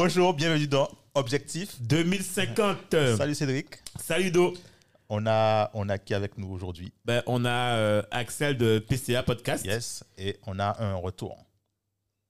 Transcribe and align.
Bonjour, 0.00 0.32
bienvenue 0.32 0.68
dans 0.68 0.88
Objectif 1.14 1.82
2050 1.82 2.94
Salut 3.16 3.34
Cédric. 3.34 3.66
Salut 4.00 4.30
Do 4.30 4.54
On 5.08 5.26
a, 5.26 5.72
on 5.74 5.88
a 5.88 5.98
qui 5.98 6.14
avec 6.14 6.38
nous 6.38 6.48
aujourd'hui? 6.52 6.92
Ben, 7.04 7.20
On 7.26 7.44
a 7.44 7.74
euh, 7.74 8.02
Axel 8.12 8.56
de 8.56 8.78
PCA 8.78 9.24
Podcast. 9.24 9.64
Yes. 9.64 10.04
Et 10.16 10.38
on 10.46 10.60
a 10.60 10.80
un 10.80 10.94
retour. 10.94 11.36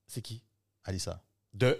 C'est 0.06 0.22
qui? 0.22 0.42
Alissa. 0.82 1.22
De? 1.52 1.78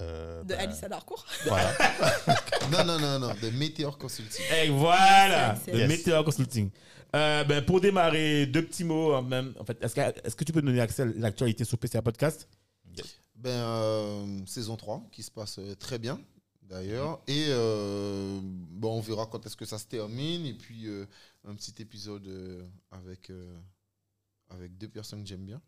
Euh, 0.00 0.44
De 0.44 0.48
ben, 0.54 0.60
Alice 0.60 0.82
Adarcourt. 0.82 1.26
Voilà. 1.44 1.70
Non, 2.72 2.82
non, 2.82 2.98
non, 2.98 3.18
non, 3.18 3.34
de 3.42 3.50
Meteor 3.50 3.98
Consulting. 3.98 4.46
Et 4.62 4.70
voilà 4.70 5.58
De 5.66 5.76
yes. 5.76 5.88
Meteor 5.90 6.24
Consulting. 6.24 6.70
Euh, 7.14 7.44
ben, 7.44 7.62
pour 7.62 7.82
démarrer, 7.82 8.46
deux 8.46 8.64
petits 8.64 8.84
mots. 8.84 9.12
en 9.12 9.20
Même, 9.20 9.52
en 9.60 9.64
fait, 9.66 9.76
est-ce, 9.84 9.94
que, 9.94 10.00
est-ce 10.00 10.34
que 10.34 10.44
tu 10.44 10.52
peux 10.52 10.62
donner 10.62 10.80
Axel 10.80 11.12
l'actualité 11.18 11.64
sur 11.64 11.76
PCA 11.76 12.00
Podcast? 12.00 12.48
Ben, 13.42 13.50
euh, 13.50 14.46
saison 14.46 14.76
3, 14.76 15.08
qui 15.10 15.24
se 15.24 15.30
passe 15.32 15.58
euh, 15.58 15.74
très 15.74 15.98
bien, 15.98 16.20
d'ailleurs. 16.62 17.20
Et 17.26 17.46
euh, 17.48 18.38
bon, 18.42 18.98
on 18.98 19.00
verra 19.00 19.26
quand 19.26 19.44
est-ce 19.44 19.56
que 19.56 19.64
ça 19.64 19.78
se 19.78 19.86
termine. 19.86 20.46
Et 20.46 20.54
puis, 20.54 20.86
euh, 20.86 21.06
un 21.44 21.54
petit 21.56 21.74
épisode 21.82 22.24
euh, 22.28 22.64
avec, 22.92 23.30
euh, 23.30 23.58
avec 24.48 24.78
deux 24.78 24.88
personnes 24.88 25.22
que 25.24 25.28
j'aime 25.28 25.44
bien. 25.44 25.60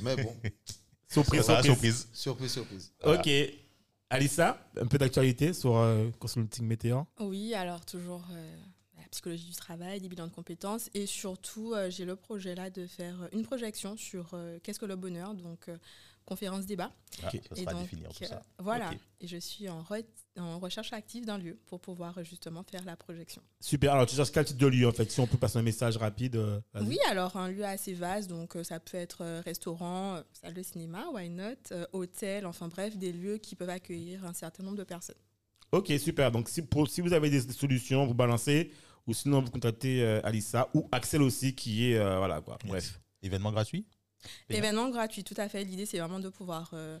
Mais 0.00 0.16
bon, 0.16 0.34
Surprise, 1.10 1.42
surprise. 1.44 1.64
surprise. 1.66 2.08
surprise, 2.14 2.52
surprise. 2.52 2.92
Voilà. 3.02 3.20
Ok. 3.20 3.30
Alissa, 4.10 4.58
un 4.80 4.86
peu 4.86 4.96
d'actualité 4.96 5.52
sur 5.52 5.76
euh, 5.76 6.08
Consulting 6.18 6.64
Météor 6.66 7.06
Oui, 7.20 7.52
alors 7.54 7.84
toujours 7.84 8.24
euh, 8.32 8.56
la 8.96 9.02
psychologie 9.10 9.46
du 9.50 9.56
travail, 9.56 10.00
des 10.00 10.08
bilans 10.08 10.26
de 10.28 10.32
compétences 10.32 10.88
et 10.94 11.04
surtout 11.06 11.74
euh, 11.74 11.90
j'ai 11.90 12.04
le 12.04 12.16
projet 12.16 12.54
là 12.54 12.70
de 12.70 12.86
faire 12.86 13.28
une 13.32 13.42
projection 13.44 13.96
sur 13.96 14.30
euh, 14.34 14.58
qu'est-ce 14.62 14.78
que 14.78 14.86
le 14.86 14.96
bonheur, 14.96 15.34
donc 15.34 15.68
euh, 15.68 15.76
conférence 16.24 16.66
débat. 16.66 16.90
Ah, 17.22 17.28
Ok. 17.32 17.40
Ça 17.48 17.54
Et 17.56 17.60
sera 17.62 17.72
donc, 17.72 17.82
définir 17.82 18.08
tout 18.10 18.24
ça. 18.24 18.36
euh, 18.36 18.62
voilà, 18.62 18.90
et 19.20 19.26
je 19.26 19.36
suis 19.36 19.68
en, 19.68 19.82
re- 19.82 20.04
en 20.38 20.58
recherche 20.58 20.92
active 20.92 21.24
d'un 21.26 21.38
lieu 21.38 21.58
pour 21.66 21.80
pouvoir 21.80 22.22
justement 22.24 22.62
faire 22.62 22.84
la 22.84 22.96
projection. 22.96 23.42
Super. 23.60 23.92
Alors, 23.92 24.06
tu 24.06 24.16
cherches 24.16 24.32
quel 24.32 24.44
type 24.44 24.56
de 24.56 24.66
lieu 24.66 24.88
en 24.88 24.92
fait 24.92 25.10
Si 25.10 25.20
on 25.20 25.26
peut 25.26 25.36
passer 25.38 25.58
un 25.58 25.62
message 25.62 25.96
rapide. 25.96 26.36
euh. 26.36 26.60
Oui, 26.80 26.98
alors 27.10 27.36
un 27.36 27.48
lieu 27.50 27.64
assez 27.64 27.92
vaste, 27.94 28.28
donc 28.28 28.56
euh, 28.56 28.64
ça 28.64 28.80
peut 28.80 28.96
être 28.96 29.18
euh, 29.22 29.42
restaurant, 29.44 30.16
euh, 30.16 30.22
salle 30.32 30.54
de 30.54 30.62
cinéma, 30.62 31.06
why 31.12 31.28
not, 31.28 31.44
euh, 31.72 31.86
hôtel, 31.92 32.46
enfin 32.46 32.68
bref, 32.68 32.96
des 32.96 33.12
lieux 33.12 33.38
qui 33.38 33.54
peuvent 33.54 33.70
accueillir 33.70 34.24
un 34.24 34.32
certain 34.32 34.62
nombre 34.62 34.78
de 34.78 34.84
personnes. 34.84 35.16
Ok, 35.72 35.92
super. 35.98 36.30
Donc, 36.30 36.48
si, 36.48 36.62
pour, 36.62 36.88
si 36.88 37.00
vous 37.00 37.12
avez 37.12 37.30
des 37.30 37.40
solutions, 37.52 38.06
vous 38.06 38.14
balancez. 38.14 38.70
Ou 39.06 39.12
sinon, 39.12 39.42
vous 39.42 39.50
contactez 39.50 40.02
euh, 40.02 40.20
Alissa 40.24 40.70
ou 40.72 40.88
Axel 40.90 41.20
aussi, 41.20 41.54
qui 41.54 41.90
est. 41.90 41.96
euh, 41.98 42.16
voilà 42.16 42.40
quoi. 42.40 42.56
Yes. 42.62 42.70
Bref. 42.70 43.00
Événement 43.22 43.52
gratuit? 43.52 43.84
Événement 44.48 44.88
gratuit, 44.90 45.24
tout 45.24 45.34
à 45.36 45.48
fait. 45.48 45.64
L'idée, 45.64 45.86
c'est 45.86 45.98
vraiment 45.98 46.20
de 46.20 46.28
pouvoir 46.28 46.70
euh, 46.72 46.98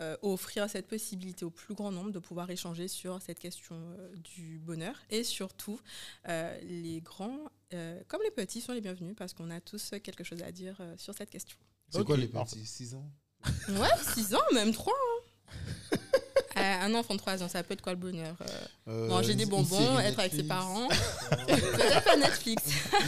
euh, 0.00 0.16
offrir 0.22 0.68
cette 0.68 0.86
possibilité 0.86 1.44
au 1.44 1.50
plus 1.50 1.74
grand 1.74 1.90
nombre 1.90 2.10
de 2.10 2.18
pouvoir 2.18 2.50
échanger 2.50 2.88
sur 2.88 3.20
cette 3.22 3.38
question 3.38 3.76
euh, 3.98 4.14
du 4.16 4.58
bonheur. 4.58 4.94
Et 5.10 5.24
surtout, 5.24 5.80
euh, 6.28 6.58
les 6.62 7.00
grands 7.00 7.38
euh, 7.74 8.00
comme 8.06 8.20
les 8.22 8.30
petits 8.30 8.60
sont 8.60 8.72
les 8.72 8.80
bienvenus 8.80 9.16
parce 9.16 9.32
qu'on 9.32 9.50
a 9.50 9.60
tous 9.60 9.90
quelque 10.02 10.22
chose 10.22 10.42
à 10.42 10.52
dire 10.52 10.76
euh, 10.80 10.94
sur 10.98 11.14
cette 11.14 11.30
question. 11.30 11.58
C'est 11.88 12.04
quoi 12.04 12.16
les 12.16 12.28
petits? 12.28 12.64
6 12.64 12.94
ans? 12.94 13.10
Ouais, 13.68 13.88
6 14.14 14.34
ans, 14.34 14.42
même 14.52 14.72
3. 14.72 14.92
un 16.66 16.94
enfant 16.94 17.14
de 17.14 17.18
3 17.18 17.42
ans, 17.42 17.48
ça 17.48 17.62
peut 17.62 17.74
être 17.74 17.82
quoi 17.82 17.92
le 17.92 17.98
bonheur 17.98 18.36
Euh, 18.40 18.46
Euh, 18.88 19.08
Manger 19.08 19.34
des 19.34 19.46
bonbons, 19.46 19.98
être 19.98 20.18
avec 20.18 20.32
ses 20.32 20.44
parents. 20.44 20.88
Peut-être 21.46 22.04
pas 22.04 22.16
Netflix. 22.16 22.62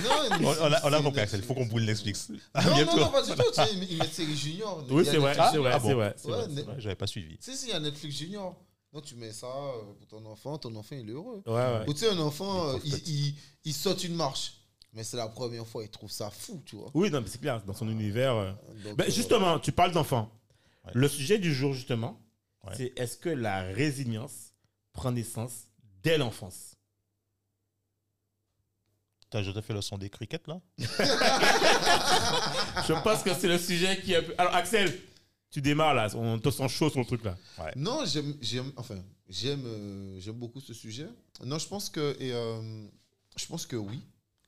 Non, 0.04 0.36
On, 0.40 0.66
on 0.66 0.72
a, 0.72 0.80
on 0.88 0.92
a 0.92 1.02
compris, 1.02 1.20
Axel. 1.20 1.40
Il 1.40 1.46
faut 1.46 1.54
qu'on 1.54 1.66
boule 1.66 1.82
Netflix. 1.84 2.28
Non, 2.30 2.36
non, 2.84 2.96
non, 2.96 3.08
pas 3.10 3.22
du 3.22 3.30
tout. 3.32 3.42
Tu 3.48 3.54
sais, 3.54 3.68
ils 3.74 3.92
ils 3.92 3.98
mettent 3.98 4.12
série 4.12 4.36
junior. 4.36 4.84
Oui, 4.90 5.04
c'est 5.04 5.16
vrai. 5.18 5.34
C'est 5.52 5.58
vrai. 5.58 5.70
Ah 5.74 5.78
bon 5.78 5.88
C'est 5.88 5.94
vrai. 5.94 6.14
c'est 6.16 6.28
Ouais, 6.30 6.62
vrai, 6.62 6.74
J'avais 6.78 6.94
pas 6.96 7.06
suivi. 7.06 7.36
Si, 7.40 7.56
si, 7.56 7.66
il 7.66 7.70
y 7.70 7.72
a 7.72 7.80
Netflix 7.80 8.16
junior. 8.16 8.56
Donc, 8.92 9.04
tu 9.04 9.14
mets 9.16 9.32
ça 9.32 9.46
euh, 9.46 9.92
pour 9.98 10.06
ton 10.08 10.24
enfant. 10.26 10.56
Ton 10.58 10.74
enfant, 10.74 10.96
il 10.98 11.08
est 11.08 11.12
heureux. 11.12 11.42
Ouais, 11.46 11.52
ouais. 11.52 11.84
Ou 11.88 11.92
tu 11.92 12.00
sais, 12.00 12.10
un 12.10 12.18
enfant, 12.18 12.70
euh, 12.70 12.78
il, 12.84 12.94
il, 13.06 13.34
il 13.64 13.74
saute 13.74 14.02
une 14.04 14.14
marche. 14.14 14.54
Mais 14.94 15.04
c'est 15.04 15.18
la 15.18 15.28
première 15.28 15.66
fois, 15.66 15.82
il 15.84 15.90
trouve 15.90 16.10
ça 16.10 16.30
fou, 16.30 16.62
tu 16.64 16.74
vois. 16.76 16.90
Oui, 16.94 17.10
non, 17.10 17.20
mais 17.20 17.26
c'est 17.28 17.40
clair. 17.40 17.62
Dans 17.66 17.74
son 17.74 17.88
univers. 17.90 18.34
euh. 18.34 18.50
Donc, 18.84 18.96
Ben, 18.96 19.06
euh, 19.06 19.10
justement, 19.12 19.58
tu 19.58 19.70
parles 19.72 19.92
d'enfants. 19.92 20.30
Ouais. 20.86 20.92
Le 20.94 21.06
sujet 21.08 21.38
du 21.38 21.54
jour, 21.54 21.74
justement, 21.74 22.18
Ouais. 22.68 22.74
c'est 22.76 22.92
est-ce 22.98 23.16
que 23.18 23.28
la 23.28 23.62
résilience 23.62 24.52
prend 24.92 25.12
naissance 25.12 25.64
dès 26.02 26.18
l'enfance? 26.18 26.74
T'as 29.30 29.42
déjà 29.42 29.60
fait 29.60 29.74
le 29.74 29.82
son 29.82 29.98
des 29.98 30.08
crickets 30.08 30.46
là? 30.48 30.60
Je 32.86 33.02
pense 33.02 33.22
que 33.22 33.34
c'est 33.34 33.48
le 33.48 33.58
sujet 33.58 34.00
qui 34.00 34.12
peu- 34.14 34.34
Alors, 34.38 34.54
Axel, 34.54 34.98
tu 35.50 35.60
démarres 35.60 35.94
là. 35.94 36.08
On 36.14 36.38
te 36.38 36.50
sent 36.50 36.68
chaud 36.68 36.88
sur 36.90 37.00
le 37.00 37.06
truc 37.06 37.22
là. 37.24 37.36
Non, 37.76 38.04
j'aime, 38.06 38.34
j'aime, 38.40 38.72
enfin, 38.76 38.96
j'aime, 39.28 39.62
euh, 39.66 40.18
j'aime 40.20 40.36
beaucoup 40.36 40.60
ce 40.60 40.72
sujet. 40.72 41.08
Non, 41.44 41.58
je 41.58 41.68
pense 41.68 41.90
que, 41.90 42.16
et, 42.20 42.32
euh, 42.32 42.86
je 43.36 43.46
pense 43.46 43.66
que 43.66 43.76
oui. 43.76 44.00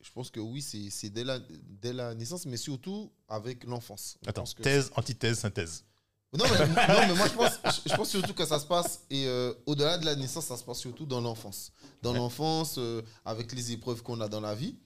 Je 0.02 0.10
pense 0.12 0.30
que 0.30 0.40
oui, 0.40 0.62
c'est, 0.62 0.88
c'est 0.88 1.10
dès 1.10 1.24
la, 1.24 1.38
dès 1.82 1.92
la 1.92 2.14
naissance, 2.14 2.46
mais 2.46 2.56
surtout 2.56 3.12
avec 3.28 3.64
l'enfance. 3.64 4.16
Attends, 4.26 4.44
thèse, 4.44 4.90
antithèse, 4.96 5.40
synthèse. 5.40 5.84
Non 6.32 6.44
mais, 6.48 6.58
non, 6.68 7.08
mais 7.08 7.14
moi, 7.14 7.26
je 7.28 7.34
pense, 7.34 7.82
je, 7.88 7.94
pense 7.96 8.08
surtout 8.08 8.34
que 8.34 8.46
ça 8.46 8.60
se 8.60 8.66
passe, 8.66 9.04
et 9.10 9.26
euh, 9.26 9.52
au-delà 9.66 9.98
de 9.98 10.04
la 10.04 10.14
naissance, 10.14 10.46
ça 10.46 10.56
se 10.56 10.62
passe 10.62 10.78
surtout 10.78 11.04
dans 11.04 11.20
l'enfance. 11.20 11.72
Dans 12.02 12.12
Ouais. 12.12 12.18
l'enfance, 12.18 12.76
euh, 12.78 13.02
avec 13.24 13.52
les 13.52 13.72
épreuves 13.72 14.02
qu'on 14.02 14.20
a 14.20 14.28
dans 14.28 14.40
la 14.40 14.54
vie, 14.54 14.76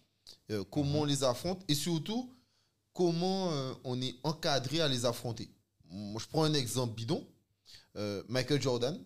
euh, 0.51 0.65
comment 0.71 1.01
on 1.01 1.05
les 1.05 1.23
affronte, 1.23 1.63
et 1.69 1.75
surtout, 1.75 2.33
comment 2.95 3.51
on 3.85 4.01
est 4.01 4.15
encadré 4.23 4.81
à 4.81 4.89
les 4.89 5.05
affronter. 5.05 5.51
Moi, 5.91 6.21
je 6.23 6.29
prends 6.29 6.45
un 6.45 6.55
exemple 6.55 6.95
bidon. 6.95 7.27
Michael 8.29 8.63
Jordan, 8.63 8.99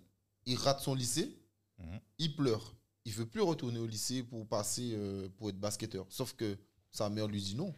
il 0.47 0.56
rate 0.56 0.81
son 0.81 0.94
lycée, 0.94 1.37
Mhm. 1.78 2.00
il 2.19 2.37
pleure. 2.37 2.75
Il 3.04 3.12
veut 3.15 3.27
plus 3.27 3.41
retourner 3.41 3.78
au 3.78 3.87
lycée 3.87 4.22
pour 4.22 4.47
passer 4.47 4.97
pour 5.38 5.48
être 5.48 5.59
basketteur. 5.59 6.04
Sauf 6.10 6.34
que 6.34 6.56
sa 6.93 7.09
mère 7.09 7.27
lui 7.28 7.41
dit 7.43 7.54
non, 7.56 7.75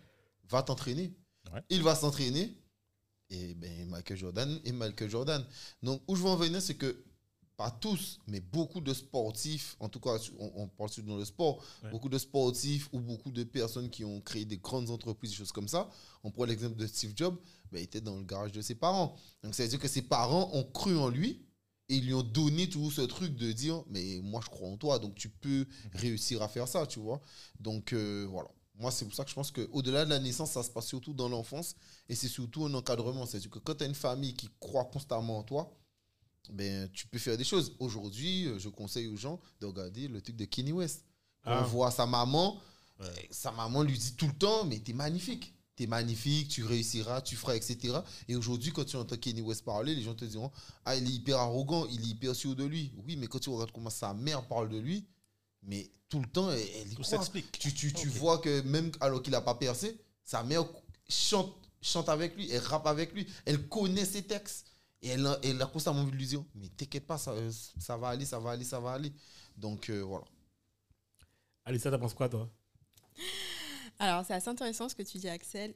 va 0.49 0.63
t'entraîner. 0.65 1.15
Ouais. 1.53 1.63
Il 1.71 1.83
va 1.83 1.95
s'entraîner. 1.95 2.57
Et 3.31 3.55
ben 3.55 3.89
Michael 3.89 4.17
Jordan 4.19 4.61
et 4.65 4.73
Michael 4.73 5.09
Jordan. 5.11 5.45
Donc 5.83 6.03
où 6.09 6.17
je 6.17 6.23
veux 6.23 6.29
en 6.29 6.37
venir, 6.37 6.61
c'est 6.61 6.75
que 6.75 7.05
pas 7.57 7.71
tous, 7.71 8.19
mais 8.27 8.41
beaucoup 8.41 8.81
de 8.81 8.95
sportifs, 8.95 9.77
en 9.81 9.91
tout 9.91 10.01
cas, 10.01 10.17
on, 10.39 10.51
on 10.63 10.67
parle 10.69 10.89
surtout 10.89 11.11
dans 11.11 11.19
le 11.19 11.27
sport, 11.27 11.63
Ouais. 11.85 11.91
beaucoup 11.91 12.09
de 12.09 12.17
sportifs 12.17 12.89
ou 12.91 13.01
beaucoup 13.01 13.31
de 13.31 13.45
personnes 13.45 13.91
qui 13.91 14.03
ont 14.03 14.21
créé 14.23 14.47
des 14.47 14.57
grandes 14.57 14.89
entreprises, 14.89 15.31
des 15.33 15.37
choses 15.37 15.53
comme 15.53 15.69
ça. 15.69 15.91
On 16.25 16.31
prend 16.31 16.45
l'exemple 16.47 16.77
de 16.77 16.87
Steve 16.87 17.13
Jobs, 17.15 17.37
ben, 17.71 17.79
il 17.79 17.83
était 17.85 18.01
dans 18.01 18.17
le 18.17 18.25
garage 18.25 18.53
de 18.53 18.63
ses 18.63 18.75
parents. 18.77 19.15
Donc 19.45 19.55
ça 19.55 19.63
veut 19.63 19.69
dire 19.69 19.79
que 19.79 19.89
ses 19.89 20.01
parents 20.03 20.49
ont 20.55 20.65
cru 20.65 20.97
en 20.97 21.09
lui 21.11 21.45
et 21.91 21.97
ils 21.97 22.07
lui 22.07 22.15
ont 22.15 22.23
donné 22.23 22.67
tout 22.69 22.91
ce 22.91 23.03
truc 23.03 23.37
de 23.37 23.53
dire 23.53 23.83
mais 23.91 24.21
moi 24.23 24.41
je 24.43 24.49
crois 24.49 24.69
en 24.69 24.77
toi 24.79 24.99
donc 25.01 25.17
tu 25.17 25.29
peux 25.29 25.67
réussir 25.93 26.41
à 26.41 26.49
faire 26.49 26.69
ça 26.69 26.87
tu 26.87 27.01
vois 27.01 27.21
donc 27.59 27.93
euh, 27.93 28.27
voilà 28.31 28.49
moi 28.81 28.91
c'est 28.91 29.05
pour 29.05 29.15
ça 29.15 29.23
que 29.25 29.31
je 29.31 29.35
pense 29.37 29.51
que 29.53 29.69
au 29.73 29.83
delà 29.83 30.05
de 30.05 30.11
la 30.11 30.19
naissance 30.19 30.51
ça 30.53 30.63
se 30.65 30.71
passe 30.71 30.87
surtout 30.87 31.13
dans 31.13 31.29
l'enfance 31.29 31.75
et 32.09 32.15
c'est 32.17 32.29
surtout 32.29 32.65
un 32.65 32.75
encadrement 32.75 33.27
c'est 33.27 33.37
à 33.37 33.41
dire 33.41 33.51
que 33.51 33.59
quand 33.61 33.75
tu 33.77 33.85
as 33.85 33.87
une 33.87 33.95
famille 33.95 34.35
qui 34.35 34.49
croit 34.59 34.87
constamment 34.87 35.39
en 35.39 35.43
toi 35.45 35.73
ben 36.51 36.89
tu 36.93 37.07
peux 37.07 37.19
faire 37.19 37.37
des 37.37 37.45
choses 37.45 37.75
aujourd'hui 37.79 38.47
euh, 38.47 38.59
je 38.59 38.69
conseille 38.69 39.07
aux 39.07 39.17
gens 39.17 39.39
de 39.61 39.67
regarder 39.67 40.09
le 40.09 40.21
truc 40.21 40.37
de 40.37 40.45
Kenny 40.47 40.73
West 40.73 41.05
Quand 41.45 41.53
Ah. 41.53 41.63
on 41.63 41.69
voit 41.69 41.91
sa 41.91 42.07
maman 42.07 42.61
Ouais. 42.99 43.07
euh, 43.07 43.13
sa 43.31 43.51
maman 43.53 43.83
lui 43.83 43.97
dit 43.99 44.15
tout 44.15 44.27
le 44.27 44.35
temps 44.35 44.65
mais 44.65 44.79
t'es 44.79 44.93
magnifique 44.93 45.55
t'es 45.77 45.87
magnifique, 45.87 46.49
tu 46.51 46.63
réussiras, 46.63 47.23
tu 47.23 47.37
feras, 47.37 47.55
etc. 47.57 48.01
Et 48.29 48.37
aujourd'hui, 48.37 48.71
quand 48.71 48.85
tu 48.85 48.97
entends 48.97 49.17
Kenny 49.17 49.41
West 49.41 49.65
parler, 49.65 49.95
les 49.95 50.03
gens 50.03 50.15
te 50.15 50.27
diront 50.27 50.51
Ah, 50.85 50.95
il 50.95 51.07
est 51.09 51.15
hyper 51.15 51.39
arrogant, 51.39 51.87
il 51.87 52.03
est 52.03 52.09
hyper 52.09 52.35
sûr 52.37 52.55
de 52.55 52.65
lui. 52.65 52.93
Oui, 53.07 53.17
mais 53.17 53.29
quand 53.29 53.39
tu 53.39 53.49
regardes 53.49 53.73
comment 53.73 53.89
sa 53.89 54.13
mère 54.13 54.47
parle 54.47 54.69
de 54.69 54.77
lui, 54.77 55.07
mais 55.63 55.91
tout 56.09 56.21
le 56.21 56.27
temps, 56.27 56.51
elle, 56.51 56.59
elle 56.59 56.89
y 56.93 56.95
Tout 56.95 57.03
croit. 57.03 57.19
s'explique. 57.19 57.53
Tu, 57.59 57.73
tu, 57.75 57.93
tu 57.93 58.09
vois 58.09 58.39
que 58.39 58.61
même 58.63 58.91
alors 59.01 59.23
qu'il 59.23 59.33
n'a 59.33 59.41
pas 59.41 59.55
percé, 59.55 59.99
sa 60.25 60.43
mère 60.43 60.65
chante, 61.09 61.55
chante 61.83 62.09
avec 62.09 62.35
lui, 62.37 62.51
elle 62.51 62.63
rappe 62.63 62.87
avec 62.87 63.13
lui, 63.13 63.27
elle 63.47 63.69
connaît 63.69 64.05
ses 64.05 64.23
textes. 64.23 64.67
Et 65.03 65.09
elle, 65.09 65.27
a- 65.27 65.39
elle 65.43 65.61
a 65.63 65.67
constamment 65.67 66.01
envie 66.01 66.11
de 66.11 66.17
lui 66.17 66.27
dire 66.27 66.45
Mais 66.55 66.69
t'inquiète 66.69 67.07
pas, 67.07 67.17
ça, 67.17 67.35
ça 67.79 67.97
va 67.97 68.09
aller, 68.09 68.27
ça 68.27 68.39
va 68.39 68.51
aller, 68.51 68.65
ça 68.65 68.81
va 68.81 68.93
aller. 68.93 69.13
Donc 69.57 69.89
euh, 69.89 70.01
voilà. 70.01 70.25
Alissa, 71.65 71.91
t'en 71.91 71.99
penses 71.99 72.15
quoi, 72.15 72.29
toi? 72.29 72.51
Alors, 73.99 74.25
c'est 74.27 74.35
assez 74.35 74.49
intéressant 74.49 74.89
ce 74.89 74.95
que 74.95 75.03
tu 75.03 75.19
dis, 75.19 75.29
Axel. 75.29 75.75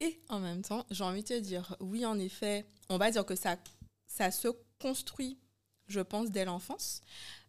Et 0.00 0.20
en 0.28 0.40
même 0.40 0.62
temps, 0.62 0.84
j'ai 0.90 1.04
envie 1.04 1.22
de 1.22 1.28
te 1.28 1.38
dire, 1.40 1.76
oui, 1.80 2.04
en 2.04 2.18
effet, 2.18 2.66
on 2.88 2.98
va 2.98 3.10
dire 3.10 3.24
que 3.24 3.34
ça, 3.36 3.56
ça 4.06 4.30
se 4.30 4.48
construit, 4.80 5.38
je 5.86 6.00
pense, 6.00 6.30
dès 6.30 6.44
l'enfance. 6.44 7.00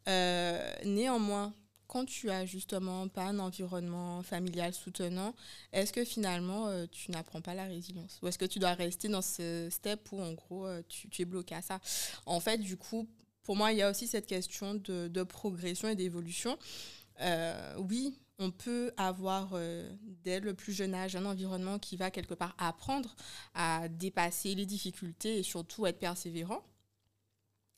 Euh, 0.07 0.73
néanmoins, 0.85 1.53
quand 1.93 2.05
tu 2.05 2.31
as 2.31 2.43
justement 2.47 3.07
pas 3.07 3.25
un 3.25 3.37
environnement 3.37 4.23
familial 4.23 4.73
soutenant, 4.73 5.35
est-ce 5.71 5.93
que 5.93 6.03
finalement 6.03 6.67
euh, 6.67 6.87
tu 6.91 7.11
n'apprends 7.11 7.39
pas 7.41 7.53
la 7.53 7.65
résilience? 7.65 8.19
Ou 8.21 8.27
est-ce 8.27 8.39
que 8.39 8.45
tu 8.45 8.57
dois 8.57 8.73
rester 8.73 9.09
dans 9.09 9.21
ce 9.21 9.67
step 9.69 10.11
où 10.11 10.19
en 10.19 10.33
gros 10.33 10.65
euh, 10.65 10.81
tu, 10.89 11.21
es 11.21 11.25
bloqué 11.25 11.53
à 11.53 11.61
ça? 11.61 11.79
En 12.25 12.39
fait, 12.39 12.57
du 12.57 12.77
coup, 12.77 13.07
pour 13.43 13.55
moi, 13.55 13.71
il 13.71 13.77
y 13.77 13.83
a 13.83 13.91
aussi 13.91 14.07
cette 14.07 14.25
question 14.25 14.73
de, 14.73 15.23
progression 15.23 15.87
et 15.87 15.95
d'évolution. 15.95 16.57
Euh, 17.21 17.75
oui, 17.77 18.17
on 18.39 18.49
peut 18.49 18.91
avoir 18.97 19.53
dès 20.23 20.39
le 20.39 20.55
plus 20.55 20.73
jeune 20.73 20.95
âge 20.95 21.15
un 21.15 21.25
environnement 21.25 21.77
qui 21.77 21.95
va 21.95 22.09
quelque 22.09 22.33
part 22.33 22.55
apprendre 22.57 23.15
à 23.53 23.87
dépasser 23.87 24.55
les 24.55 24.65
difficultés 24.65 25.37
et 25.37 25.43
surtout 25.43 25.85
être 25.85 25.99
persévérant. 25.99 26.63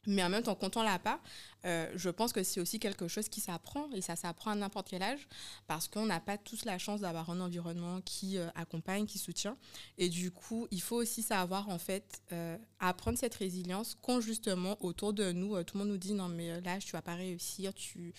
Mais 0.08 0.24
en 0.24 0.30
même 0.30 0.44
temps, 0.44 0.56
quand 0.56 0.78
on 0.78 0.84
l'a 0.84 1.00
pas, 1.00 1.20
euh, 1.66 1.92
je 1.96 2.10
pense 2.10 2.32
que 2.32 2.44
c'est 2.44 2.60
aussi 2.60 2.80
quelque 2.80 3.08
chose 3.08 3.28
qui 3.28 3.42
s'apprend 3.42 3.90
et 3.92 4.02
ça 4.02 4.16
s'apprend 4.16 4.52
à 4.52 4.56
n'importe 4.56 4.90
quel 4.90 5.02
âge 5.02 5.28
parce 5.68 5.88
qu'on 5.88 6.06
n'a 6.06 6.20
pas 6.20 6.38
tous 6.38 6.66
la 6.66 6.78
chance 6.78 7.02
d'avoir 7.02 7.30
un 7.30 7.42
environnement 7.42 8.02
qui 8.02 8.38
euh, 8.38 8.48
accompagne, 8.56 9.06
qui 9.06 9.18
soutient. 9.18 9.58
Et 9.98 10.10
du 10.10 10.32
coup, 10.32 10.68
il 10.72 10.82
faut 10.82 10.98
aussi 10.98 11.24
savoir 11.24 11.70
en 11.70 11.80
fait 11.80 12.22
euh, 12.32 12.58
apprendre 12.80 13.18
cette 13.18 13.36
résilience 13.36 13.98
quand 14.02 14.22
justement 14.22 14.78
autour 14.84 15.14
de 15.14 15.32
nous, 15.32 15.62
tout 15.64 15.78
le 15.78 15.84
monde 15.84 15.94
nous 15.94 15.98
dit 15.98 16.14
non 16.14 16.30
mais 16.30 16.62
là 16.62 16.78
tu 16.78 16.92
vas 16.92 17.02
pas 17.02 17.16
réussir, 17.16 17.74
tu 17.74 18.14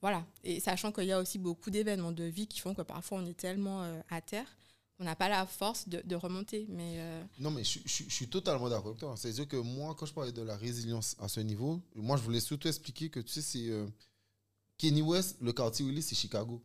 voilà. 0.00 0.24
Et 0.42 0.58
sachant 0.58 0.90
qu'il 0.90 1.04
y 1.04 1.12
a 1.12 1.20
aussi 1.20 1.38
beaucoup 1.38 1.70
d'événements 1.70 2.10
de 2.10 2.24
vie 2.24 2.48
qui 2.48 2.58
font 2.58 2.74
que 2.74 2.82
parfois 2.82 3.18
on 3.18 3.26
est 3.26 3.36
tellement 3.36 4.02
à 4.10 4.20
terre, 4.20 4.46
on 5.02 5.04
n'a 5.04 5.16
pas 5.16 5.28
la 5.28 5.44
force 5.46 5.88
de, 5.88 6.00
de 6.04 6.14
remonter. 6.14 6.66
Mais 6.68 6.94
euh, 7.00 7.24
Non, 7.40 7.50
mais 7.50 7.64
je, 7.64 7.80
je- 7.84 8.04
je 8.04 8.14
suis 8.14 8.28
totalement 8.28 8.68
d'accord 8.70 8.86
avec 8.88 9.00
toi. 9.00 9.14
C'est-à-dire 9.16 9.48
que 9.48 9.56
moi, 9.56 9.94
quand 9.96 10.06
je 10.06 10.12
parlais 10.14 10.30
de 10.32 10.42
la 10.42 10.56
résilience 10.56 11.16
à 11.18 11.26
ce 11.28 11.40
niveau, 11.40 11.80
moi, 11.96 12.16
je 12.16 12.22
voulais 12.22 12.40
surtout 12.40 12.68
expliquer 12.68 13.10
que, 13.10 13.18
tu 13.20 13.32
sais, 13.32 13.42
c'est 13.42 13.68
euh, 13.68 13.86
Kenny 14.78 15.02
West, 15.02 15.36
le 15.40 15.52
quartier 15.52 15.84
où 15.84 15.88
il 15.90 15.98
est, 15.98 16.02
c'est 16.02 16.14
Chicago. 16.14 16.62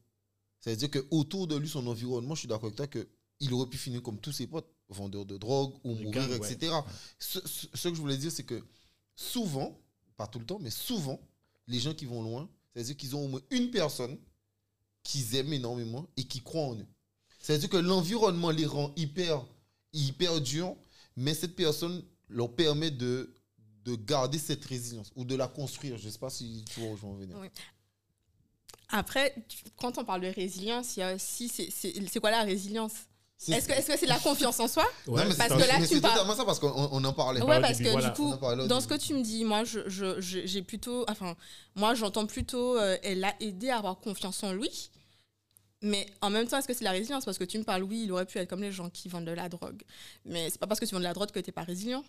C'est-à-dire 0.59 0.91
qu'autour 0.91 1.47
de 1.47 1.55
lui, 1.55 1.67
son 1.67 1.85
environnement, 1.87 2.35
je 2.35 2.39
suis 2.41 2.47
d'accord 2.47 2.65
avec 2.71 2.75
toi 2.77 2.87
qu'il 2.87 3.53
aurait 3.53 3.69
pu 3.69 3.77
finir 3.77 4.01
comme 4.03 4.19
tous 4.19 4.31
ses 4.31 4.45
potes, 4.47 4.67
vendeurs 4.89 5.25
de 5.25 5.37
drogue 5.37 5.73
ou 5.83 5.95
mourir, 5.95 6.29
ouais. 6.39 6.53
etc. 6.53 6.73
Ce, 7.19 7.39
ce- 7.47 7.67
ce 7.73 7.87
que 7.89 7.95
je 7.95 7.99
voulais 8.01 8.17
dire, 8.17 8.31
c'est 8.31 8.43
que 8.45 8.63
souvent, 9.15 9.77
pas 10.15 10.27
tout 10.27 10.39
le 10.39 10.45
temps, 10.45 10.59
mais 10.59 10.69
souvent, 10.71 11.19
les 11.67 11.79
gens 11.79 11.93
qui 11.93 12.05
vont 12.05 12.21
loin, 12.23 12.49
c'est-à-dire 12.73 12.95
qu'ils 12.97 13.15
ont 13.15 13.25
au 13.25 13.27
moins 13.27 13.41
une 13.49 13.71
personne 13.71 14.17
qu'ils 15.03 15.35
aiment 15.35 15.53
énormément 15.53 16.07
et 16.17 16.23
qui 16.25 16.41
croient 16.41 16.67
en 16.67 16.75
eux. 16.75 16.85
C'est-à-dire 17.47 17.69
que 17.69 17.77
l'environnement 17.77 18.49
les 18.51 18.65
rend 18.65 18.91
hyper, 18.97 19.41
hyper 19.93 20.41
durs, 20.41 20.75
mais 21.15 21.33
cette 21.33 21.55
personne 21.55 22.03
leur 22.27 22.53
permet 22.53 22.91
de, 22.91 23.33
de 23.85 23.95
garder 23.95 24.37
cette 24.37 24.65
résilience 24.65 25.11
ou 25.15 25.23
de 25.23 25.33
la 25.33 25.47
construire. 25.47 25.97
Je 25.97 26.07
ne 26.07 26.11
sais 26.11 26.19
pas 26.19 26.29
si 26.29 26.65
tu 26.69 26.81
vois 26.81 26.89
où 26.89 26.97
je 26.97 27.01
veux 27.03 27.07
en 27.07 27.13
venir. 27.15 27.37
Oui. 27.39 27.47
après, 28.89 29.33
quand 29.77 29.97
on 29.97 30.03
parle 30.03 30.21
de 30.21 30.27
résilience, 30.27 30.97
il 30.97 30.99
y 30.99 31.03
a 31.03 31.15
aussi 31.15 31.47
c'est- 31.47 31.69
c'est 31.73 31.93
c'est 32.11 32.19
quoi 32.19 32.31
la 32.31 32.43
résilience? 32.43 32.91
Est-ce 33.47 33.65
que 33.67 33.71
est-ce 33.73 33.87
que 33.87 33.97
c'est 33.97 34.07
la 34.07 34.19
confiance 34.19 34.59
en 34.59 34.67
soi? 34.67 34.83
Ouais, 35.07 35.21
Non, 35.23 35.29
mais 35.29 35.35
parce 35.35 35.49
c'est- 35.53 35.55
que 35.63 35.67
là, 35.69 35.79
mais 35.79 35.87
tu 35.87 36.01
parles- 36.01 36.15
totalement 36.15 36.35
ça 36.35 36.43
parce 36.43 36.59
qu'on 36.59 36.89
on 36.91 37.03
en 37.05 37.13
parlait. 37.13 37.41
Ouais, 37.41 37.61
parce 37.61 37.77
début, 37.77 37.85
que 37.85 37.91
voilà. 37.93 38.09
du 38.09 38.13
coup, 38.15 38.35
dans 38.67 38.81
ce 38.81 38.87
que 38.87 38.95
tu 38.97 39.13
me 39.13 39.21
dis, 39.21 39.45
moi, 39.45 39.63
je- 39.63 39.87
je- 39.87 40.19
je- 40.19 40.45
j'ai 40.45 40.63
plutôt, 40.63 41.05
enfin, 41.07 41.35
moi, 41.75 41.93
j'entends 41.95 42.25
plutôt, 42.25 42.77
euh, 42.77 42.97
elle 43.03 43.21
l'a 43.21 43.33
aidé 43.39 43.69
à 43.69 43.77
avoir 43.77 43.99
confiance 43.99 44.43
en 44.43 44.51
lui. 44.51 44.89
Mais 45.81 46.07
en 46.21 46.29
même 46.29 46.47
temps, 46.47 46.57
est-ce 46.57 46.67
que 46.67 46.73
c'est 46.73 46.83
la 46.83 46.91
résilience? 46.91 47.23
Parce 47.25 47.37
que 47.37 47.43
tu 47.43 47.57
me 47.59 47.63
parles, 47.63 47.83
oui, 47.83 48.03
il 48.05 48.11
aurait 48.11 48.25
pu 48.25 48.37
être 48.39 48.49
comme 48.49 48.61
les 48.61 48.71
gens 48.71 48.89
qui 48.89 49.09
vendent 49.09 49.25
de 49.25 49.31
la 49.31 49.47
drogue. 49.49 49.83
Mais 50.25 50.49
c'est 50.49 50.57
pas 50.59 50.65
parce 50.67 50.79
que 50.79 50.85
tu 50.85 50.93
vends 50.93 50.99
de 50.99 51.03
la 51.05 51.13
drogue 51.13 51.29
que 51.31 51.39
t'es 51.39 51.51
pas 51.51 51.63
résilient. 51.63 52.03